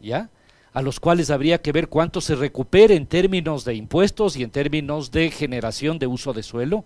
¿ya? 0.00 0.30
A 0.72 0.82
los 0.82 0.98
cuales 0.98 1.30
habría 1.30 1.62
que 1.62 1.70
ver 1.70 1.86
cuánto 1.88 2.20
se 2.20 2.34
recupere 2.34 2.96
en 2.96 3.06
términos 3.06 3.64
de 3.64 3.76
impuestos 3.76 4.36
y 4.36 4.42
en 4.42 4.50
términos 4.50 5.12
de 5.12 5.30
generación 5.30 6.00
de 6.00 6.08
uso 6.08 6.32
de 6.32 6.42
suelo. 6.42 6.84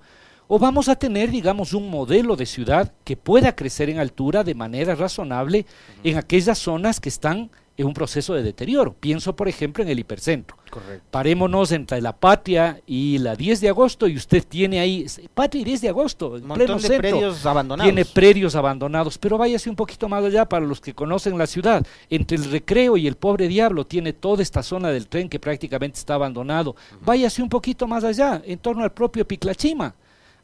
O 0.49 0.59
vamos 0.59 0.91
a 0.91 0.97
tener, 0.97 1.31
digamos, 1.31 1.73
un 1.73 1.89
modelo 1.89 2.37
de 2.37 2.45
ciudad 2.45 2.93
que 3.05 3.17
pueda 3.17 3.57
crecer 3.57 3.89
en 3.89 4.01
altura 4.01 4.45
de 4.45 4.55
manera 4.55 4.95
razonable 4.95 5.65
en 6.05 6.19
aquellas 6.19 6.59
zonas 6.59 7.01
que 7.01 7.09
están 7.09 7.51
en 7.77 7.87
un 7.87 7.95
proceso 7.95 8.35
de 8.35 8.43
deterioro. 8.43 8.95
Pienso, 8.95 9.37
por 9.37 9.49
ejemplo, 9.49 9.83
en 9.83 9.91
el 9.91 9.99
hipercentro. 9.99 10.57
Correcto. 10.71 11.07
Parémonos 11.11 11.73
entre 11.73 12.01
la 12.01 12.15
Patria 12.15 12.81
y 12.87 13.19
la 13.19 13.37
10 13.37 13.61
de 13.61 13.69
agosto 13.69 14.09
y 14.09 14.17
usted 14.17 14.45
tiene 14.47 14.81
ahí, 14.81 15.07
Patria 15.35 15.61
y 15.61 15.65
10 15.65 15.81
de 15.83 15.89
agosto, 15.89 16.37
en 16.37 16.49
pleno 16.49 16.79
de 16.79 16.99
predios 16.99 17.45
abandonados. 17.45 17.87
Tiene 17.87 18.05
predios 18.05 18.55
abandonados, 18.55 19.19
pero 19.19 19.39
váyase 19.39 19.69
un 19.69 19.77
poquito 19.77 20.09
más 20.09 20.25
allá 20.25 20.49
para 20.49 20.65
los 20.65 20.81
que 20.81 20.95
conocen 20.95 21.37
la 21.37 21.47
ciudad. 21.47 21.87
Entre 22.09 22.37
el 22.37 22.51
recreo 22.51 22.97
y 22.97 23.07
el 23.07 23.17
pobre 23.17 23.49
diablo 23.49 23.87
tiene 23.87 24.13
toda 24.13 24.43
esta 24.43 24.63
zona 24.63 24.91
del 24.91 25.09
tren 25.09 25.29
que 25.29 25.39
prácticamente 25.39 25.99
está 25.99 26.15
abandonado. 26.15 26.77
Váyase 27.05 27.43
un 27.43 27.49
poquito 27.49 27.87
más 27.87 28.05
allá, 28.05 28.43
en 28.45 28.59
torno 28.59 28.85
al 28.85 28.93
propio 28.93 29.27
Piclachima. 29.27 29.95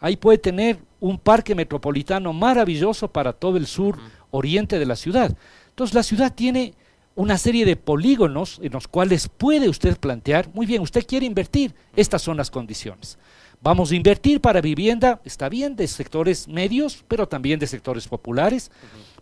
Ahí 0.00 0.16
puede 0.16 0.38
tener 0.38 0.78
un 1.00 1.18
parque 1.18 1.54
metropolitano 1.54 2.32
maravilloso 2.32 3.08
para 3.08 3.32
todo 3.32 3.56
el 3.56 3.66
sur 3.66 3.96
oriente 4.30 4.78
de 4.78 4.86
la 4.86 4.96
ciudad. 4.96 5.36
Entonces 5.68 5.94
la 5.94 6.02
ciudad 6.02 6.34
tiene 6.34 6.74
una 7.14 7.38
serie 7.38 7.64
de 7.64 7.76
polígonos 7.76 8.58
en 8.62 8.72
los 8.72 8.88
cuales 8.88 9.28
puede 9.28 9.68
usted 9.68 9.98
plantear, 9.98 10.48
muy 10.54 10.66
bien, 10.66 10.82
usted 10.82 11.06
quiere 11.06 11.26
invertir, 11.26 11.74
estas 11.94 12.22
son 12.22 12.36
las 12.36 12.50
condiciones. 12.50 13.18
Vamos 13.60 13.92
a 13.92 13.94
invertir 13.94 14.40
para 14.40 14.60
vivienda, 14.60 15.20
está 15.24 15.48
bien, 15.48 15.76
de 15.76 15.86
sectores 15.86 16.48
medios, 16.48 17.04
pero 17.06 17.28
también 17.28 17.60
de 17.60 17.68
sectores 17.68 18.08
populares. 18.08 18.72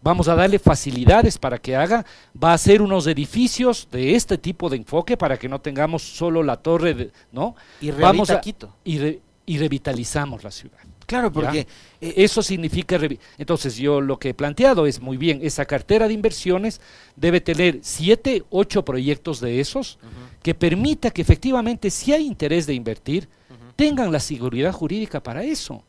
Vamos 0.02 0.28
a 0.28 0.34
darle 0.34 0.58
facilidades 0.58 1.36
para 1.36 1.58
que 1.58 1.76
haga, 1.76 2.06
va 2.42 2.52
a 2.52 2.54
hacer 2.54 2.80
unos 2.80 3.06
edificios 3.06 3.86
de 3.92 4.14
este 4.14 4.38
tipo 4.38 4.70
de 4.70 4.78
enfoque 4.78 5.18
para 5.18 5.38
que 5.38 5.46
no 5.46 5.60
tengamos 5.60 6.02
solo 6.02 6.42
la 6.42 6.56
torre, 6.56 6.94
de, 6.94 7.10
¿no? 7.32 7.54
Y 7.82 7.90
Vamos 7.90 8.30
a, 8.30 8.40
y 8.84 9.58
revitalizamos 9.58 10.42
la 10.42 10.50
ciudad. 10.50 10.89
Claro, 11.10 11.32
porque 11.32 11.66
eh, 12.00 12.14
eso 12.18 12.40
significa... 12.40 12.96
Entonces 13.36 13.76
yo 13.76 14.00
lo 14.00 14.20
que 14.20 14.28
he 14.28 14.34
planteado 14.34 14.86
es, 14.86 15.00
muy 15.00 15.16
bien, 15.16 15.40
esa 15.42 15.64
cartera 15.64 16.06
de 16.06 16.14
inversiones 16.14 16.80
debe 17.16 17.40
tener 17.40 17.80
siete, 17.82 18.44
ocho 18.48 18.84
proyectos 18.84 19.40
de 19.40 19.58
esos 19.58 19.98
que 20.40 20.54
permita 20.54 21.10
que 21.10 21.20
efectivamente, 21.20 21.90
si 21.90 22.12
hay 22.12 22.24
interés 22.24 22.64
de 22.68 22.74
invertir, 22.74 23.28
tengan 23.74 24.12
la 24.12 24.20
seguridad 24.20 24.72
jurídica 24.72 25.20
para 25.20 25.42
eso. 25.42 25.82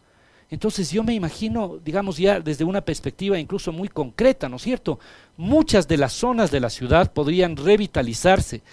Entonces 0.49 0.89
yo 0.89 1.03
me 1.03 1.13
imagino, 1.13 1.77
digamos 1.86 2.17
ya 2.17 2.39
desde 2.39 2.63
una 2.63 2.81
perspectiva 2.81 3.38
incluso 3.38 3.71
muy 3.71 3.89
concreta, 3.89 4.49
¿no 4.49 4.55
es 4.55 4.63
cierto? 4.63 4.99
Muchas 5.38 5.88
de 5.88 5.97
las 5.97 6.13
zonas 6.13 6.49
de 6.49 6.60
la 6.60 6.71
ciudad 6.71 7.13
podrían 7.13 7.55
revitalizarse 7.55 8.63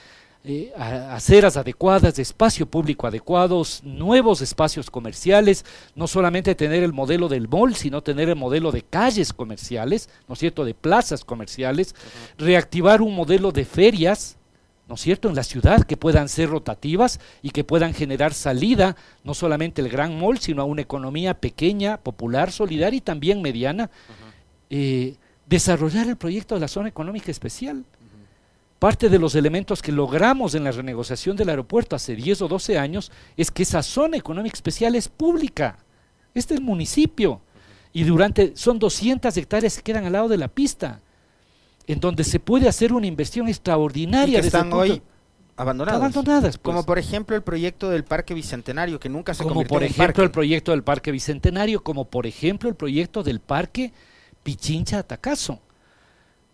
eh, 0.45 0.73
aceras 0.77 1.57
adecuadas, 1.57 2.15
de 2.15 2.23
espacio 2.23 2.65
público 2.65 3.07
adecuados, 3.07 3.83
nuevos 3.83 4.41
espacios 4.41 4.91
comerciales, 4.91 5.65
no 5.95 6.07
solamente 6.07 6.55
tener 6.55 6.83
el 6.83 6.93
modelo 6.93 7.29
del 7.29 7.49
mall, 7.49 7.75
sino 7.75 8.03
tener 8.03 8.29
el 8.29 8.37
modelo 8.37 8.71
de 8.71 8.83
calles 8.83 9.33
comerciales, 9.33 10.09
¿no 10.29 10.35
es 10.35 10.39
cierto?, 10.39 10.65
de 10.65 10.75
plazas 10.75 11.25
comerciales, 11.25 11.95
reactivar 12.39 13.03
un 13.03 13.15
modelo 13.15 13.51
de 13.51 13.65
ferias, 13.65 14.37
¿no 14.89 14.95
es 14.95 15.01
cierto?, 15.01 15.29
en 15.29 15.35
la 15.35 15.43
ciudad 15.43 15.83
que 15.83 15.97
puedan 15.97 16.29
ser 16.29 16.51
rotativas 16.51 17.21
y 17.43 17.51
que 17.51 17.65
puedan 17.65 17.93
generar 17.93 18.33
salida, 18.33 18.97
no 19.25 19.35
solamente 19.35 19.83
el 19.83 19.89
gran 19.89 20.19
mall, 20.19 20.39
sino 20.39 20.63
a 20.63 20.67
una 20.67 20.83
economía 20.83 21.35
pequeña, 21.35 21.99
popular, 21.99 22.53
solidaria 22.53 22.99
y 22.99 23.03
también 23.03 23.43
mediana. 23.43 23.91
Eh, 24.71 25.17
desarrollar 25.47 26.09
el 26.09 26.17
proyecto 26.17 26.55
de 26.55 26.61
la 26.61 26.69
zona 26.69 26.89
económica 26.89 27.31
especial. 27.31 27.85
Parte 28.79 29.09
de 29.09 29.19
los 29.19 29.35
elementos 29.35 29.83
que 29.83 29.91
logramos 29.91 30.55
en 30.55 30.63
la 30.63 30.71
renegociación 30.71 31.37
del 31.37 31.49
aeropuerto 31.49 31.97
hace 31.97 32.15
10 32.15 32.43
o 32.43 32.49
12 32.49 32.79
años 32.79 33.11
es 33.37 33.51
que 33.51 33.65
esa 33.65 33.83
zona 33.83 34.17
económica 34.17 34.55
especial 34.55 34.95
es 34.95 35.09
pública, 35.09 35.79
es 36.33 36.47
del 36.47 36.61
municipio. 36.61 37.41
Y 37.93 38.05
durante, 38.05 38.57
son 38.57 38.79
200 38.79 39.37
hectáreas 39.37 39.77
que 39.77 39.83
quedan 39.83 40.05
al 40.05 40.13
lado 40.13 40.29
de 40.29 40.37
la 40.37 40.47
pista, 40.47 41.01
en 41.89 41.99
donde 41.99 42.23
se 42.23 42.39
puede 42.39 42.69
hacer 42.69 42.93
una 42.93 43.09
inversión 43.09 43.49
extraordinaria. 43.49 44.39
Y 44.39 44.43
que 44.43 44.47
están 44.47 44.73
hoy 44.73 45.03
abandonadas. 45.57 46.01
abandonadas 46.01 46.59
pues. 46.59 46.73
Como 46.73 46.87
por 46.87 47.01
ejemplo 47.01 47.35
el 47.35 47.43
proyecto 47.43 47.91
del 47.91 48.05
Parque 48.05 48.33
Bicentenario, 48.33 49.01
que 49.01 49.09
nunca 49.09 49.35
se 49.35 49.43
Como 49.43 49.65
por 49.65 49.83
ejemplo 49.83 50.23
el 50.23 50.31
proyecto 50.31 50.71
del 50.71 50.85
Parque 50.85 51.11
Bicentenario, 51.11 51.83
como 51.83 52.05
por 52.05 52.29
ejemplo 52.29 52.69
el 52.69 52.77
proyecto 52.77 53.25
del 53.25 53.41
Parque 53.41 53.93
Pichincha 54.45 55.01
Atacazo 55.01 55.63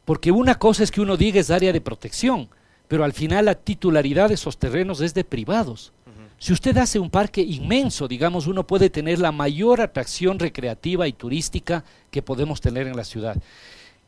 porque 0.04 0.32
una 0.32 0.56
cosa 0.56 0.82
es 0.82 0.90
que 0.90 1.00
uno 1.00 1.16
diga 1.16 1.40
es 1.40 1.50
área 1.50 1.72
de 1.72 1.80
protección, 1.80 2.48
pero 2.88 3.04
al 3.04 3.12
final 3.12 3.46
la 3.46 3.54
titularidad 3.54 4.28
de 4.28 4.34
esos 4.34 4.58
terrenos 4.58 5.00
es 5.00 5.14
de 5.14 5.24
privados. 5.24 5.92
Si 6.38 6.52
usted 6.52 6.76
hace 6.76 6.98
un 6.98 7.10
parque 7.10 7.40
inmenso, 7.40 8.06
digamos, 8.06 8.46
uno 8.46 8.66
puede 8.66 8.90
tener 8.90 9.18
la 9.18 9.32
mayor 9.32 9.80
atracción 9.80 10.38
recreativa 10.38 11.08
y 11.08 11.12
turística 11.12 11.84
que 12.10 12.22
podemos 12.22 12.60
tener 12.60 12.86
en 12.86 12.96
la 12.96 13.04
ciudad. 13.04 13.36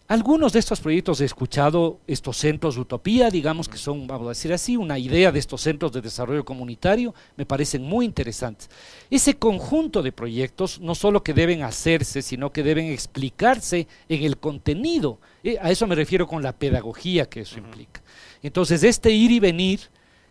Algunos 0.09 0.53
de 0.53 0.61
estos 0.61 0.81
proyectos 0.81 1.21
he 1.21 1.25
escuchado, 1.25 1.99
estos 2.07 2.37
centros 2.37 2.77
utopía, 2.77 3.29
digamos 3.29 3.69
que 3.69 3.77
son, 3.77 4.07
vamos 4.07 4.27
a 4.27 4.29
decir 4.29 4.53
así, 4.53 4.77
una 4.77 5.01
idea 5.01 5.33
de 5.33 5.41
estos 5.41 5.63
centros 5.63 5.91
de 5.91 6.01
desarrollo 6.01 6.45
comunitario, 6.45 7.13
me 7.37 7.45
parecen 7.45 7.83
muy 7.83 8.05
interesantes. 8.05 8.71
Ese 9.11 9.35
conjunto 9.35 10.05
de 10.05 10.13
proyectos 10.13 10.79
no 10.79 10.95
solo 10.95 11.25
que 11.25 11.35
deben 11.35 11.65
hacerse, 11.65 12.23
sino 12.23 12.53
que 12.53 12.63
deben 12.63 12.87
explicarse 12.87 13.89
en 14.09 14.23
el 14.23 14.39
contenido. 14.39 15.19
Eh, 15.47 15.59
a 15.63 15.71
eso 15.71 15.87
me 15.87 15.95
refiero 15.95 16.27
con 16.27 16.43
la 16.43 16.53
pedagogía 16.53 17.29
que 17.29 17.43
eso 17.43 17.59
implica. 17.59 18.03
Entonces, 18.43 18.83
este 18.83 19.13
ir 19.13 19.31
y 19.31 19.39
venir, 19.39 19.79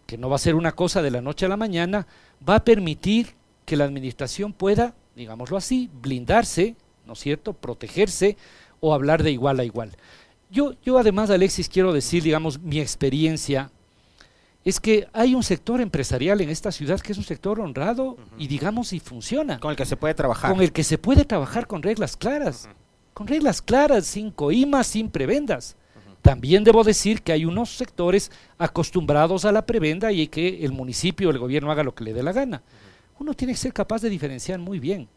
que 0.06 0.17
no 0.17 0.28
va 0.30 0.36
a 0.36 0.39
ser 0.39 0.56
una 0.56 0.73
cosa 0.73 1.01
de 1.01 1.10
la 1.10 1.21
noche 1.21 1.45
a 1.45 1.49
la 1.49 1.56
mañana, 1.56 2.06
va 2.47 2.56
a 2.56 2.65
permitir 2.65 3.34
que 3.63 3.78
la 3.78 3.86
administración 3.86 4.51
pueda, 4.51 4.93
digámoslo 5.15 5.56
así, 5.56 5.89
blindarse, 6.01 6.75
¿no 7.06 7.13
es 7.13 7.19
cierto?, 7.19 7.54
protegerse 7.54 8.36
o 8.82 8.93
hablar 8.93 9.23
de 9.23 9.32
igual 9.32 9.62
a 9.62 9.63
igual. 9.63 9.95
Yo, 10.51 10.73
yo 10.84 10.97
además, 10.97 11.30
Alexis, 11.30 11.69
quiero 11.69 11.93
decir, 11.93 12.21
digamos, 12.21 12.60
mi 12.60 12.82
experiencia 12.82 13.71
es 14.65 14.82
que 14.82 15.08
hay 15.13 15.34
un 15.34 15.43
sector 15.43 15.80
empresarial 15.80 16.41
en 16.41 16.49
esta 16.49 16.73
ciudad 16.73 16.99
que 16.99 17.13
es 17.13 17.17
un 17.17 17.23
sector 17.23 17.62
honrado 17.62 18.17
y 18.38 18.47
digamos 18.47 18.91
y 18.91 18.99
funciona. 18.99 19.62
Con 19.62 19.71
el 19.71 19.78
que 19.78 19.86
se 19.86 19.95
puede 19.95 20.13
trabajar. 20.13 20.51
Con 20.51 20.62
el 20.62 20.73
que 20.73 20.84
se 20.84 20.97
puede 20.97 21.23
trabajar 21.23 21.67
con 21.67 21.84
reglas 21.84 22.17
claras. 22.17 22.67
Con 23.15 23.28
reglas 23.28 23.62
claras, 23.62 24.06
sin 24.06 24.30
coimas, 24.30 24.88
sin 24.88 25.10
prebendas. 25.10 25.78
También 26.21 26.65
debo 26.65 26.84
decir 26.84 27.21
que 27.21 27.32
hay 27.32 27.45
unos 27.45 27.69
sectores 27.69 28.30
acostumbrados 28.58 29.45
a 29.45 29.54
la 29.54 29.65
prebenda 29.65 30.12
y 30.12 30.28
que 30.28 30.65
el 30.65 30.73
municipio 30.73 31.30
o 31.30 31.32
el 31.32 31.39
gobierno 31.39 31.71
haga 31.71 31.82
lo 31.82 31.95
que 31.95 32.04
le 32.04 32.12
dé 32.12 32.21
la 32.21 32.34
gana. 32.34 32.62
Uno 33.17 33.34
tiene 33.34 33.54
que 33.54 33.60
ser 33.60 33.71
capaz 33.71 34.01
de 34.01 34.10
diferenciar 34.10 34.60
muy 34.60 34.80
bien. 34.80 35.08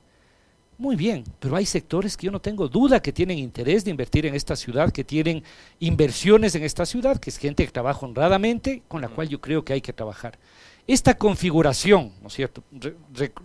Muy 0.77 0.95
bien, 0.95 1.25
pero 1.41 1.57
hay 1.57 1.67
sectores 1.67 2.17
que 2.17 2.27
yo 2.27 2.31
no 2.31 2.41
tengo 2.41 2.69
duda 2.69 3.03
que 3.03 3.13
tienen 3.13 3.37
interés 3.37 3.85
de 3.85 3.91
invertir 3.91 4.27
en 4.27 4.37
esta 4.37 4.55
ciudad, 4.55 4.93
que 4.93 5.03
tienen 5.03 5.43
inversiones 5.81 6.55
en 6.55 6.63
esta 6.63 6.87
ciudad, 6.87 7.19
que 7.19 7.31
es 7.31 7.37
gente 7.37 7.67
que 7.67 7.73
trabaja 7.73 8.07
honradamente, 8.07 8.85
con 8.87 9.01
la 9.01 9.09
cual 9.09 9.29
yo 9.29 9.41
creo 9.41 9.65
que 9.65 9.73
hay 9.73 9.81
que 9.81 9.93
trabajar. 9.93 10.39
Esta 10.89 11.13
configuración, 11.13 12.13
¿no 12.23 12.29
es 12.29 12.35
cierto? 12.35 12.65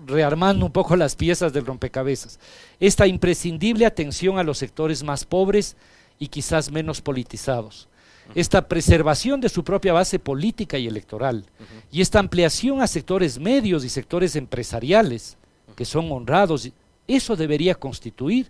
rearmando 0.07 0.65
un 0.65 0.71
poco 0.71 0.95
las 0.95 1.17
piezas 1.17 1.51
del 1.51 1.65
rompecabezas, 1.65 2.39
esta 2.79 3.05
imprescindible 3.05 3.85
atención 3.85 4.39
a 4.39 4.43
los 4.43 4.57
sectores 4.57 5.03
más 5.03 5.25
pobres 5.25 5.75
y 6.17 6.29
quizás 6.29 6.71
menos 6.71 7.01
politizados, 7.01 7.89
esta 8.33 8.69
preservación 8.69 9.41
de 9.41 9.49
su 9.49 9.61
propia 9.65 9.91
base 9.91 10.19
política 10.19 10.77
y 10.77 10.87
electoral, 10.87 11.45
y 11.91 11.99
esta 11.99 12.19
ampliación 12.19 12.81
a 12.81 12.87
sectores 12.87 13.37
medios 13.37 13.83
y 13.83 13.89
sectores 13.89 14.37
empresariales, 14.37 15.35
que 15.75 15.83
son 15.83 16.09
honrados 16.13 16.71
eso 17.09 17.35
debería 17.35 17.75
constituir 17.75 18.49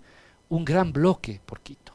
un 0.49 0.63
gran 0.63 0.93
bloque 0.93 1.41
por 1.47 1.62
Quito. 1.62 1.93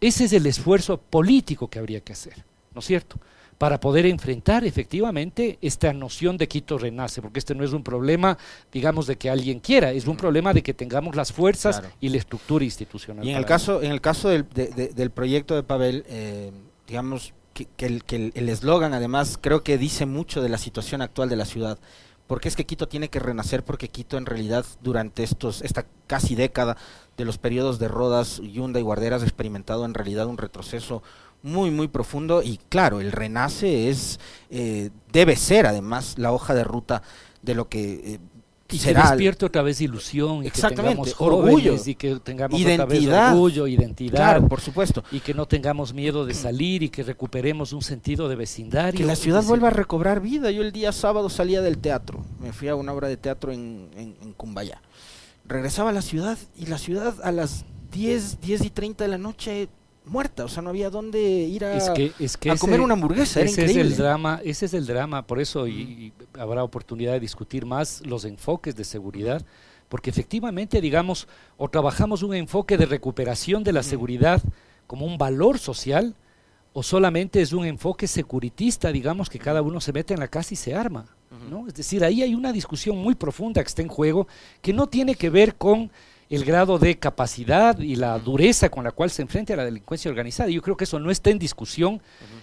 Ese 0.00 0.24
es 0.24 0.32
el 0.32 0.46
esfuerzo 0.46 0.98
político 0.98 1.68
que 1.68 1.78
habría 1.78 2.00
que 2.00 2.12
hacer. 2.12 2.44
¿no 2.74 2.80
es 2.80 2.86
cierto? 2.86 3.16
Para 3.58 3.78
poder 3.78 4.06
enfrentar 4.06 4.64
efectivamente 4.64 5.58
esta 5.60 5.92
noción 5.92 6.36
de 6.36 6.48
Quito 6.48 6.76
renace, 6.76 7.22
porque 7.22 7.38
este 7.38 7.54
no 7.54 7.64
es 7.64 7.72
un 7.72 7.84
problema, 7.84 8.36
digamos, 8.72 9.06
de 9.06 9.16
que 9.16 9.30
alguien 9.30 9.60
quiera, 9.60 9.92
es 9.92 10.06
un 10.06 10.16
problema 10.16 10.52
de 10.52 10.62
que 10.62 10.74
tengamos 10.74 11.14
las 11.14 11.32
fuerzas 11.32 11.82
y 12.00 12.08
la 12.08 12.18
estructura 12.18 12.64
institucional. 12.64 13.24
Y 13.24 13.30
en 13.30 13.36
el 13.36 13.46
caso, 13.46 13.82
en 13.82 13.92
el 13.92 14.00
caso 14.00 14.28
del, 14.28 14.46
del 14.48 15.10
proyecto 15.10 15.54
de 15.54 15.62
Pavel, 15.62 16.04
eh, 16.08 16.50
digamos 16.86 17.32
que, 17.54 18.02
el 18.34 18.48
eslogan 18.48 18.92
además 18.92 19.38
creo 19.40 19.62
que 19.62 19.78
dice 19.78 20.06
mucho 20.06 20.42
de 20.42 20.48
la 20.48 20.58
situación 20.58 21.00
actual 21.02 21.28
de 21.28 21.36
la 21.36 21.44
ciudad. 21.44 21.78
Porque 22.26 22.48
es 22.48 22.56
que 22.56 22.64
Quito 22.64 22.88
tiene 22.88 23.10
que 23.10 23.18
renacer 23.18 23.64
porque 23.64 23.88
Quito 23.88 24.16
en 24.16 24.24
realidad 24.24 24.64
durante 24.82 25.22
estos 25.22 25.60
esta 25.60 25.84
casi 26.06 26.34
década 26.34 26.76
de 27.18 27.26
los 27.26 27.36
periodos 27.36 27.78
de 27.78 27.88
Rodas, 27.88 28.40
Yunda 28.40 28.80
y 28.80 28.82
Guarderas 28.82 29.22
ha 29.22 29.26
experimentado 29.26 29.84
en 29.84 29.92
realidad 29.92 30.26
un 30.26 30.38
retroceso 30.38 31.02
muy 31.44 31.70
muy 31.70 31.88
profundo 31.88 32.42
y 32.42 32.58
claro 32.68 33.00
el 33.00 33.12
renace 33.12 33.90
es 33.90 34.18
eh, 34.50 34.90
debe 35.12 35.36
ser 35.36 35.66
además 35.66 36.14
la 36.16 36.32
hoja 36.32 36.54
de 36.54 36.64
ruta 36.64 37.02
de 37.42 37.54
lo 37.54 37.68
que 37.68 38.14
eh, 38.14 38.18
y 38.72 38.78
será 38.78 39.02
que 39.02 39.08
despierte 39.10 39.44
otra 39.44 39.62
vez 39.62 39.80
ilusión 39.82 40.44
y 40.44 40.50
que 40.50 40.60
tengamos 40.60 41.14
orgullo 41.18 41.76
y 41.84 41.94
que 41.94 42.16
tengamos 42.16 42.58
identidad, 42.58 43.32
orgullo, 43.32 43.66
identidad, 43.66 44.16
claro, 44.16 44.48
por 44.48 44.60
supuesto, 44.60 45.04
y 45.12 45.20
que 45.20 45.34
no 45.34 45.46
tengamos 45.46 45.92
miedo 45.92 46.24
de 46.24 46.34
salir 46.34 46.82
y 46.82 46.88
que 46.88 47.02
recuperemos 47.02 47.72
un 47.72 47.82
sentido 47.82 48.28
de 48.28 48.36
vecindario. 48.36 48.98
Que 48.98 49.04
la 49.04 49.16
ciudad 49.16 49.44
vuelva 49.44 49.68
a 49.68 49.70
recobrar 49.70 50.20
vida. 50.20 50.50
Yo 50.50 50.62
el 50.62 50.72
día 50.72 50.92
sábado 50.92 51.28
salía 51.28 51.60
del 51.60 51.78
teatro, 51.78 52.24
me 52.40 52.52
fui 52.52 52.68
a 52.68 52.74
una 52.74 52.92
obra 52.92 53.06
de 53.06 53.16
teatro 53.16 53.52
en, 53.52 53.90
en, 53.96 54.16
en 54.20 54.32
Cumbaya. 54.32 54.80
Regresaba 55.46 55.90
a 55.90 55.92
la 55.92 56.02
ciudad 56.02 56.38
y 56.56 56.66
la 56.66 56.78
ciudad 56.78 57.14
a 57.22 57.30
las 57.32 57.66
10, 57.92 58.40
10 58.40 58.64
y 58.64 58.70
30 58.70 59.04
de 59.04 59.08
la 59.08 59.18
noche 59.18 59.68
muerta, 60.04 60.44
o 60.44 60.48
sea, 60.48 60.62
no 60.62 60.70
había 60.70 60.90
dónde 60.90 61.20
ir 61.20 61.64
a, 61.64 61.78
comer 62.58 62.80
una 62.80 62.94
hamburguesa. 62.94 63.40
Ese 63.40 63.64
es 63.64 63.76
el 63.76 63.96
drama, 63.96 64.40
ese 64.44 64.66
es 64.66 64.74
el 64.74 64.86
drama, 64.86 65.26
por 65.26 65.40
eso 65.40 65.66
y, 65.66 66.12
habrá 66.38 66.62
oportunidad 66.62 67.12
de 67.12 67.20
discutir 67.20 67.64
más 67.64 68.02
los 68.06 68.24
enfoques 68.24 68.76
de 68.76 68.84
seguridad, 68.84 69.44
porque 69.88 70.10
efectivamente, 70.10 70.80
digamos, 70.80 71.28
o 71.56 71.68
trabajamos 71.68 72.22
un 72.22 72.34
enfoque 72.34 72.76
de 72.76 72.86
recuperación 72.86 73.64
de 73.64 73.72
la 73.72 73.82
seguridad 73.82 74.42
como 74.86 75.06
un 75.06 75.16
valor 75.16 75.58
social, 75.58 76.14
o 76.72 76.82
solamente 76.82 77.40
es 77.40 77.52
un 77.52 77.64
enfoque 77.64 78.08
securitista, 78.08 78.90
digamos, 78.90 79.30
que 79.30 79.38
cada 79.38 79.62
uno 79.62 79.80
se 79.80 79.92
mete 79.92 80.12
en 80.12 80.20
la 80.20 80.28
casa 80.28 80.54
y 80.54 80.56
se 80.56 80.74
arma. 80.74 81.06
¿no? 81.50 81.66
Es 81.68 81.74
decir, 81.74 82.04
ahí 82.04 82.22
hay 82.22 82.34
una 82.34 82.52
discusión 82.52 82.96
muy 82.96 83.14
profunda 83.14 83.62
que 83.62 83.68
está 83.68 83.82
en 83.82 83.88
juego, 83.88 84.26
que 84.62 84.72
no 84.72 84.88
tiene 84.88 85.14
que 85.14 85.30
ver 85.30 85.56
con 85.56 85.90
el 86.30 86.44
grado 86.44 86.78
de 86.78 86.98
capacidad 86.98 87.78
y 87.78 87.96
la 87.96 88.18
dureza 88.18 88.68
con 88.68 88.84
la 88.84 88.92
cual 88.92 89.10
se 89.10 89.22
enfrenta 89.22 89.54
a 89.54 89.56
la 89.56 89.64
delincuencia 89.64 90.10
organizada. 90.10 90.48
Yo 90.48 90.62
creo 90.62 90.76
que 90.76 90.84
eso 90.84 90.98
no 90.98 91.10
está 91.10 91.30
en 91.30 91.38
discusión 91.38 92.00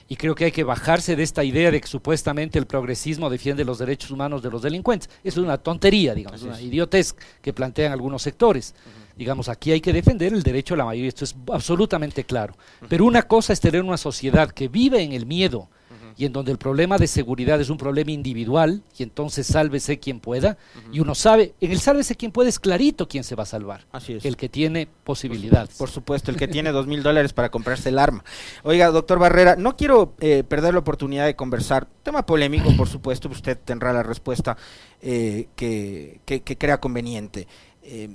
y 0.07 0.15
creo 0.15 0.35
que 0.35 0.45
hay 0.45 0.51
que 0.51 0.63
bajarse 0.63 1.15
de 1.15 1.23
esta 1.23 1.43
idea 1.43 1.71
de 1.71 1.81
que 1.81 1.87
supuestamente 1.87 2.59
el 2.59 2.67
progresismo 2.67 3.29
defiende 3.29 3.65
los 3.65 3.79
derechos 3.79 4.11
humanos 4.11 4.41
de 4.41 4.51
los 4.51 4.61
delincuentes. 4.61 5.09
Eso 5.23 5.41
es 5.41 5.45
una 5.45 5.57
tontería, 5.57 6.13
digamos, 6.13 6.43
una 6.43 6.61
idiotez 6.61 7.15
que 7.41 7.53
plantean 7.53 7.91
algunos 7.91 8.21
sectores. 8.21 8.75
Digamos, 9.15 9.49
aquí 9.49 9.71
hay 9.71 9.81
que 9.81 9.93
defender 9.93 10.33
el 10.33 10.43
derecho 10.43 10.73
a 10.73 10.77
la 10.77 10.85
mayoría, 10.85 11.09
esto 11.09 11.25
es 11.25 11.35
absolutamente 11.51 12.23
claro. 12.23 12.55
Pero 12.87 13.05
una 13.05 13.23
cosa 13.23 13.53
es 13.53 13.59
tener 13.59 13.83
una 13.83 13.97
sociedad 13.97 14.51
que 14.51 14.67
vive 14.67 15.01
en 15.01 15.11
el 15.11 15.25
miedo, 15.25 15.69
y 16.17 16.25
en 16.25 16.33
donde 16.33 16.51
el 16.51 16.57
problema 16.57 16.97
de 16.97 17.07
seguridad 17.07 17.59
es 17.61 17.69
un 17.69 17.77
problema 17.77 18.11
individual 18.11 18.83
y 18.97 19.03
entonces 19.03 19.47
sálvese 19.47 19.99
quien 19.99 20.19
pueda 20.19 20.57
y 20.91 20.99
uno 20.99 21.15
sabe, 21.15 21.53
en 21.61 21.71
el 21.71 21.79
sálvese 21.79 22.15
quien 22.15 22.31
puede 22.31 22.49
es 22.49 22.59
clarito 22.59 23.07
quién 23.07 23.23
se 23.23 23.35
va 23.35 23.43
a 23.43 23.45
salvar. 23.45 23.85
Así 23.91 24.13
es. 24.13 24.25
El 24.25 24.37
que 24.37 24.49
tiene 24.49 24.87
posibilidades. 25.03 25.77
Por, 25.77 25.89
supuesto, 25.89 26.31
el 26.31 26.37
que 26.37 26.47
tiene 26.47 26.71
dos 26.71 26.87
mil 26.87 27.03
dólares 27.03 27.33
para 27.33 27.49
comprarse 27.49 27.89
el 27.89 27.99
arma. 27.99 28.23
Oiga, 28.63 28.87
doctor 28.91 29.19
Barrera, 29.19 29.55
no 29.55 29.75
quiero 29.75 30.13
eh, 30.19 30.43
perder 30.47 30.73
la 30.73 30.79
oportunidad 30.79 31.25
de 31.25 31.35
conversar. 31.35 31.87
Tema 32.03 32.25
polémico, 32.25 32.75
por 32.75 32.87
supuesto, 32.87 33.29
usted 33.29 33.57
tendrá 33.63 33.93
la 33.93 34.03
respuesta 34.03 34.57
eh, 35.01 35.47
que, 35.55 36.19
crea 36.57 36.79
conveniente. 36.79 37.47
Eh, 37.83 38.09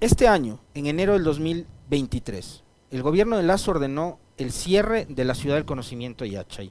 este 0.00 0.28
año, 0.28 0.60
en 0.74 0.86
enero 0.86 1.14
del 1.14 1.24
2023, 1.24 2.62
el 2.90 3.02
gobierno 3.02 3.36
de 3.36 3.42
Lazo 3.42 3.72
ordenó 3.72 4.18
el 4.36 4.52
cierre 4.52 5.06
de 5.08 5.24
la 5.24 5.34
ciudad 5.34 5.56
del 5.56 5.64
conocimiento 5.64 6.24
Yachay. 6.24 6.70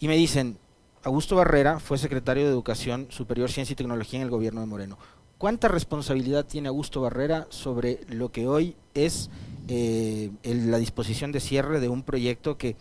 Y 0.00 0.08
me 0.08 0.16
dicen, 0.16 0.58
Augusto 1.02 1.36
Barrera 1.36 1.80
fue 1.80 1.98
secretario 1.98 2.44
de 2.44 2.50
Educación 2.50 3.06
Superior, 3.10 3.50
Ciencia 3.50 3.72
y 3.72 3.76
Tecnología 3.76 4.18
en 4.20 4.24
el 4.24 4.30
gobierno 4.30 4.60
de 4.60 4.66
Moreno. 4.66 4.98
¿Cuánta 5.38 5.68
responsabilidad 5.68 6.46
tiene 6.46 6.68
Augusto 6.68 7.00
Barrera 7.00 7.46
sobre 7.50 8.00
lo 8.08 8.30
que 8.30 8.46
hoy 8.46 8.76
es 8.94 9.30
eh, 9.68 10.30
la 10.42 10.78
disposición 10.78 11.30
de 11.30 11.40
cierre 11.40 11.80
de 11.80 11.88
un 11.88 12.02
proyecto 12.02 12.58
que 12.58 12.76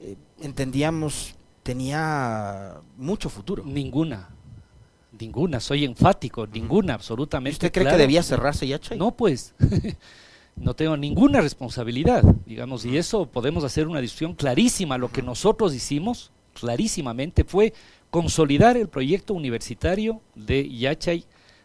eh, 0.00 0.16
entendíamos 0.40 1.34
tenía 1.62 2.76
mucho 2.96 3.28
futuro? 3.28 3.64
Ninguna. 3.64 4.30
Ninguna, 5.18 5.58
soy 5.58 5.84
enfático, 5.84 6.46
ninguna, 6.46 6.94
absolutamente. 6.94 7.54
¿Usted 7.54 7.72
cree 7.72 7.88
que 7.88 7.96
debía 7.96 8.22
cerrarse 8.22 8.66
ya, 8.66 8.78
Chay? 8.78 8.98
No, 8.98 9.10
pues. 9.10 9.54
no 10.56 10.74
tengo 10.74 10.96
ninguna 10.96 11.40
responsabilidad, 11.40 12.22
digamos, 12.46 12.84
y 12.84 12.96
eso 12.96 13.26
podemos 13.26 13.64
hacer 13.64 13.88
una 13.88 14.00
discusión 14.00 14.34
clarísima. 14.34 14.98
Lo 14.98 15.10
que 15.10 15.22
nosotros 15.22 15.74
hicimos 15.74 16.30
clarísimamente 16.60 17.44
fue 17.44 17.72
consolidar 18.10 18.76
el 18.76 18.88
proyecto 18.88 19.34
universitario 19.34 20.20
de 20.34 20.68
Yachay 20.68 21.24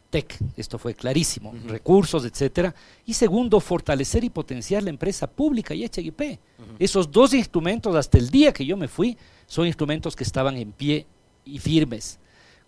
Tech. 0.10 0.38
Esto 0.56 0.78
fue 0.78 0.94
clarísimo, 0.94 1.54
recursos, 1.68 2.26
etcétera. 2.26 2.76
Y 3.06 3.14
segundo, 3.14 3.60
fortalecer 3.60 4.24
y 4.24 4.30
potenciar 4.30 4.84
la 4.84 4.90
empresa 4.90 5.28
pública 5.28 5.74
Yachay 5.74 6.08
IP. 6.08 6.40
Esos 6.80 7.12
dos 7.12 7.34
instrumentos, 7.34 7.96
hasta 7.96 8.18
el 8.18 8.30
día 8.30 8.54
que 8.54 8.66
yo 8.66 8.78
me 8.78 8.88
fui, 8.88 9.18
son 9.48 9.66
instrumentos 9.66 10.16
que 10.16 10.24
estaban 10.24 10.58
en 10.58 10.72
pie 10.72 11.06
y 11.46 11.60
firmes, 11.60 12.20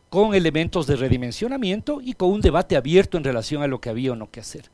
con 0.10 0.34
elementos 0.34 0.88
de 0.88 0.96
redimensionamiento 0.96 2.02
y 2.02 2.14
con 2.14 2.32
un 2.32 2.42
debate 2.42 2.76
abierto 2.76 3.18
en 3.18 3.24
relación 3.24 3.62
a 3.62 3.68
lo 3.68 3.80
que 3.80 3.90
había 3.90 4.14
o 4.14 4.16
no 4.16 4.30
que 4.32 4.40
hacer. 4.40 4.70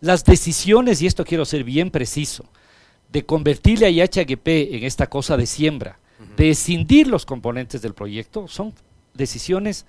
Las 0.00 0.24
decisiones, 0.24 1.00
y 1.02 1.06
esto 1.06 1.24
quiero 1.24 1.44
ser 1.44 1.64
bien 1.64 1.90
preciso, 1.90 2.44
de 3.10 3.24
convertirle 3.24 3.86
a 3.86 3.90
YHGP 3.90 4.48
en 4.74 4.84
esta 4.84 5.06
cosa 5.08 5.36
de 5.36 5.46
siembra, 5.46 5.98
de 6.36 6.50
escindir 6.50 7.06
los 7.08 7.26
componentes 7.26 7.82
del 7.82 7.94
proyecto 7.94 8.48
son 8.48 8.72
decisiones, 9.14 9.86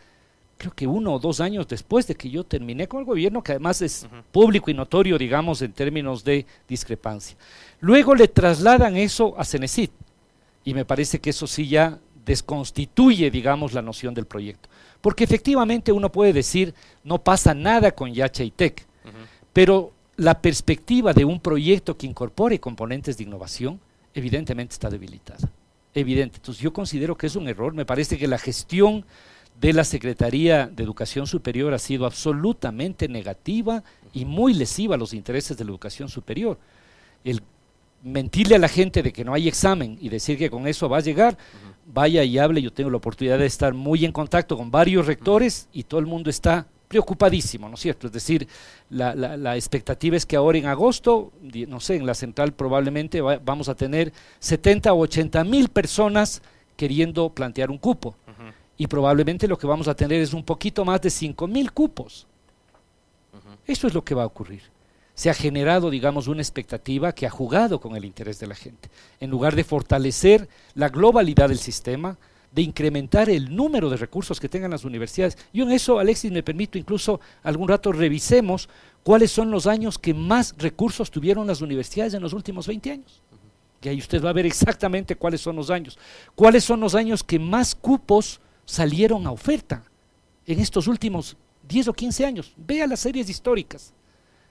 creo 0.58 0.74
que 0.74 0.88
uno 0.88 1.14
o 1.14 1.20
dos 1.20 1.40
años 1.40 1.68
después 1.68 2.08
de 2.08 2.16
que 2.16 2.30
yo 2.30 2.44
terminé 2.44 2.88
con 2.88 3.00
el 3.00 3.06
gobierno, 3.06 3.44
que 3.44 3.54
además 3.54 3.82
es 3.82 4.08
público 4.32 4.70
y 4.72 4.74
notorio, 4.74 5.18
digamos, 5.18 5.62
en 5.62 5.72
términos 5.74 6.24
de 6.24 6.46
discrepancia. 6.68 7.38
Luego 7.80 8.16
le 8.16 8.28
trasladan 8.28 8.98
eso 8.98 9.36
a 9.38 9.46
Cenecit, 9.46 9.92
y 10.66 10.74
me 10.74 10.86
parece 10.86 11.20
que 11.20 11.30
eso 11.30 11.48
sí 11.48 11.68
ya 11.68 11.98
desconstituye, 12.26 13.32
digamos, 13.32 13.74
la 13.74 13.82
noción 13.82 14.14
del 14.14 14.26
proyecto. 14.26 14.68
Porque 15.00 15.24
efectivamente 15.24 15.92
uno 15.92 16.12
puede 16.12 16.34
decir, 16.34 16.74
no 17.04 17.24
pasa 17.24 17.54
nada 17.54 17.92
con 17.92 18.14
Yacha 18.14 18.44
y 18.44 18.52
Tech, 18.52 18.86
pero 19.54 19.94
la 20.18 20.42
perspectiva 20.42 21.14
de 21.14 21.24
un 21.24 21.40
proyecto 21.40 21.96
que 21.96 22.08
incorpore 22.08 22.60
componentes 22.60 23.18
de 23.18 23.24
innovación 23.24 23.80
evidentemente 24.14 24.74
está 24.74 24.90
debilitada 24.90 25.50
evidente. 25.98 26.38
Entonces 26.38 26.62
yo 26.62 26.74
considero 26.74 27.18
que 27.18 27.28
es 27.28 27.36
un 27.36 27.48
error, 27.48 27.74
me 27.74 27.86
parece 27.86 28.18
que 28.18 28.28
la 28.28 28.38
gestión 28.38 29.06
de 29.60 29.74
la 29.74 29.84
Secretaría 29.84 30.68
de 30.68 30.84
Educación 30.84 31.26
Superior 31.26 31.74
ha 31.74 31.80
sido 31.80 32.06
absolutamente 32.06 33.08
negativa 33.08 33.84
y 34.14 34.26
muy 34.26 34.54
lesiva 34.54 34.96
a 34.96 34.98
los 34.98 35.14
intereses 35.14 35.58
de 35.58 35.66
la 35.66 35.72
educación 35.72 36.10
superior. 36.10 36.60
El 37.24 37.42
mentirle 38.04 38.56
a 38.56 38.60
la 38.60 38.68
gente 38.68 39.02
de 39.02 39.12
que 39.12 39.26
no 39.26 39.34
hay 39.34 39.48
examen 39.48 39.98
y 40.00 40.10
decir 40.10 40.38
que 40.38 40.50
con 40.50 40.68
eso 40.68 40.88
va 40.88 40.98
a 40.98 41.02
llegar, 41.02 41.38
vaya 41.86 42.24
y 42.24 42.38
hable, 42.38 42.62
yo 42.62 42.72
tengo 42.72 42.90
la 42.90 42.98
oportunidad 42.98 43.40
de 43.40 43.48
estar 43.48 43.74
muy 43.74 44.06
en 44.06 44.12
contacto 44.12 44.56
con 44.56 44.70
varios 44.70 45.08
rectores 45.08 45.68
y 45.74 45.84
todo 45.84 46.00
el 46.00 46.06
mundo 46.06 46.30
está 46.30 46.68
preocupadísimo, 46.88 47.68
¿no 47.68 47.76
es 47.76 47.82
cierto? 47.82 48.08
Es 48.08 48.14
decir, 48.14 48.48
la, 48.90 49.14
la, 49.16 49.56
expectativa 49.56 50.16
es 50.16 50.26
que 50.26 50.36
ahora 50.36 50.58
en 50.58 50.66
agosto, 50.66 51.34
no 51.68 51.80
sé, 51.80 51.96
en 51.96 52.06
la 52.06 52.14
central 52.14 52.54
probablemente 52.54 53.22
vamos 53.22 53.68
a 53.70 53.76
tener 53.76 54.14
70 54.40 54.94
o 54.94 55.00
80 55.00 55.44
mil 55.44 55.70
personas 55.70 56.42
queriendo 56.78 57.30
plantear 57.30 57.70
un 57.70 57.78
cupo. 57.78 58.16
Y 58.78 58.86
probablemente 58.88 59.48
lo 59.48 59.58
que 59.58 59.66
vamos 59.66 59.88
a 59.88 59.96
tener 59.96 60.22
es 60.22 60.34
un 60.34 60.44
poquito 60.44 60.86
más 60.86 61.02
de 61.02 61.10
5 61.10 61.48
mil 61.48 61.72
cupos. 61.74 62.28
Eso 63.66 63.88
es 63.88 63.94
lo 63.94 64.04
que 64.04 64.16
va 64.16 64.24
a 64.24 64.28
ocurrir. 64.28 64.62
Se 65.16 65.32
ha 65.32 65.34
generado, 65.34 65.90
digamos, 65.90 66.28
una 66.28 66.42
expectativa 66.42 67.12
que 67.12 67.26
ha 67.26 67.32
jugado 67.32 67.82
con 67.82 67.96
el 67.96 68.06
interés 68.06 68.40
de 68.40 68.46
la 68.46 68.54
gente. 68.54 68.90
En 69.20 69.32
lugar 69.32 69.56
de 69.56 69.64
fortalecer 69.64 70.48
la 70.76 70.90
globalidad 70.90 71.50
del 71.50 71.58
sistema, 71.58 72.18
de 72.52 72.62
incrementar 72.62 73.30
el 73.30 73.56
número 73.56 73.90
de 73.90 73.98
recursos 73.98 74.40
que 74.40 74.50
tengan 74.50 74.72
las 74.72 74.86
universidades. 74.86 75.38
Yo 75.54 75.66
en 75.66 75.72
eso, 75.72 76.00
Alexis, 76.00 76.32
me 76.32 76.44
permito 76.44 76.78
incluso 76.78 77.20
algún 77.44 77.68
rato 77.68 77.92
revisemos 77.92 78.70
cuáles 79.04 79.32
son 79.32 79.52
los 79.52 79.68
años 79.68 79.98
que 79.98 80.14
más 80.14 80.56
recursos 80.58 81.12
tuvieron 81.12 81.48
las 81.48 81.62
universidades 81.62 82.14
en 82.14 82.22
los 82.22 82.34
últimos 82.34 82.68
20 82.68 82.92
años. 82.92 83.22
Y 83.82 83.90
ahí 83.90 84.00
usted 84.00 84.24
va 84.24 84.32
a 84.32 84.34
ver 84.34 84.46
exactamente 84.46 85.16
cuáles 85.16 85.42
son 85.42 85.56
los 85.56 85.70
años. 85.70 85.98
¿Cuáles 86.36 86.64
son 86.64 86.80
los 86.80 86.96
años 86.96 87.24
que 87.24 87.40
más 87.40 87.76
cupos 87.76 88.42
salieron 88.66 89.28
a 89.28 89.32
oferta 89.32 89.84
en 90.46 90.60
estos 90.60 90.88
últimos 90.88 91.38
10 91.68 91.90
o 91.90 91.94
15 91.94 92.26
años? 92.26 92.54
Vea 92.58 92.88
las 92.88 93.00
series 93.00 93.30
históricas. 93.30 93.94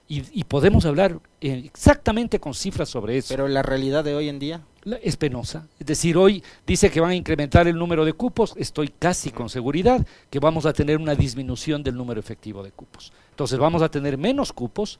Y, 0.09 0.45
podemos 0.45 0.85
hablar 0.85 1.19
eh, 1.41 1.63
exactamente 1.65 2.39
con 2.39 2.53
cifras 2.53 2.87
sobre 2.87 3.17
eso. 3.17 3.27
Pero 3.27 3.49
la 3.49 3.61
realidad 3.61 4.05
de 4.05 4.15
hoy 4.15 4.29
en 4.29 4.39
día. 4.39 4.61
Es 5.01 5.17
penosa. 5.17 5.67
Es 5.79 5.85
decir, 5.87 6.17
hoy 6.17 6.43
dice 6.65 6.89
que 6.89 6.99
van 6.99 7.11
a 7.11 7.15
incrementar 7.15 7.67
el 7.67 7.77
número 7.77 8.05
de 8.05 8.13
cupos, 8.13 8.53
estoy 8.57 8.89
casi 8.89 9.31
con 9.31 9.49
seguridad 9.49 10.05
que 10.29 10.39
vamos 10.39 10.65
a 10.65 10.73
tener 10.73 10.97
una 10.97 11.15
disminución 11.15 11.83
del 11.83 11.95
número 11.95 12.19
efectivo 12.19 12.63
de 12.63 12.71
cupos. 12.71 13.11
Entonces 13.31 13.59
vamos 13.59 13.81
a 13.81 13.89
tener 13.89 14.17
menos 14.17 14.53
cupos, 14.53 14.99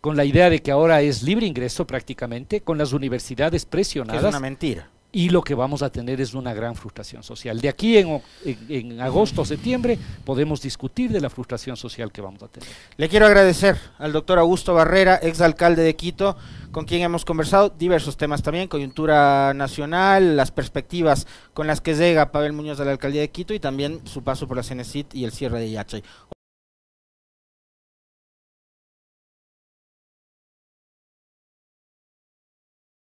con 0.00 0.16
la 0.16 0.24
idea 0.24 0.48
de 0.48 0.62
que 0.62 0.70
ahora 0.70 1.02
es 1.02 1.22
libre 1.22 1.46
ingreso 1.46 1.86
prácticamente, 1.86 2.62
con 2.62 2.78
las 2.78 2.92
universidades 2.92 3.66
presionadas. 3.66 4.24
es 4.24 4.28
una 4.28 4.40
mentira 4.40 4.88
y 5.12 5.30
lo 5.30 5.42
que 5.42 5.54
vamos 5.54 5.82
a 5.82 5.90
tener 5.90 6.20
es 6.20 6.34
una 6.34 6.54
gran 6.54 6.74
frustración 6.74 7.22
social. 7.22 7.60
De 7.60 7.68
aquí 7.68 7.98
en, 7.98 9.00
agosto 9.00 9.42
o 9.42 9.44
septiembre 9.44 9.98
podemos 10.24 10.62
discutir 10.62 11.10
de 11.10 11.20
la 11.20 11.30
frustración 11.30 11.76
social 11.76 12.12
que 12.12 12.20
vamos 12.20 12.42
a 12.42 12.48
tener. 12.48 12.68
Le 12.96 13.08
quiero 13.08 13.26
agradecer 13.26 13.76
al 13.98 14.12
doctor 14.12 14.38
Augusto 14.38 14.74
Barrera, 14.74 15.16
exalcalde 15.16 15.82
de 15.82 15.96
Quito, 15.96 16.36
con 16.70 16.84
quien 16.84 17.02
hemos 17.02 17.24
conversado 17.24 17.70
diversos 17.70 18.16
temas 18.16 18.42
también, 18.42 18.68
coyuntura 18.68 19.52
nacional, 19.54 20.36
las 20.36 20.52
perspectivas 20.52 21.26
con 21.54 21.66
las 21.66 21.80
que 21.80 21.94
llega 21.94 22.30
Pavel 22.30 22.52
Muñoz 22.52 22.78
de 22.78 22.84
la 22.84 22.92
alcaldía 22.92 23.22
de 23.22 23.30
Quito 23.30 23.54
y 23.54 23.60
también 23.60 24.00
su 24.06 24.22
paso 24.22 24.46
por 24.46 24.56
la 24.56 24.62
CENESIT 24.62 25.14
y 25.14 25.24
el 25.24 25.32
cierre 25.32 25.58
de 25.60 25.70
Yachay. 25.70 26.02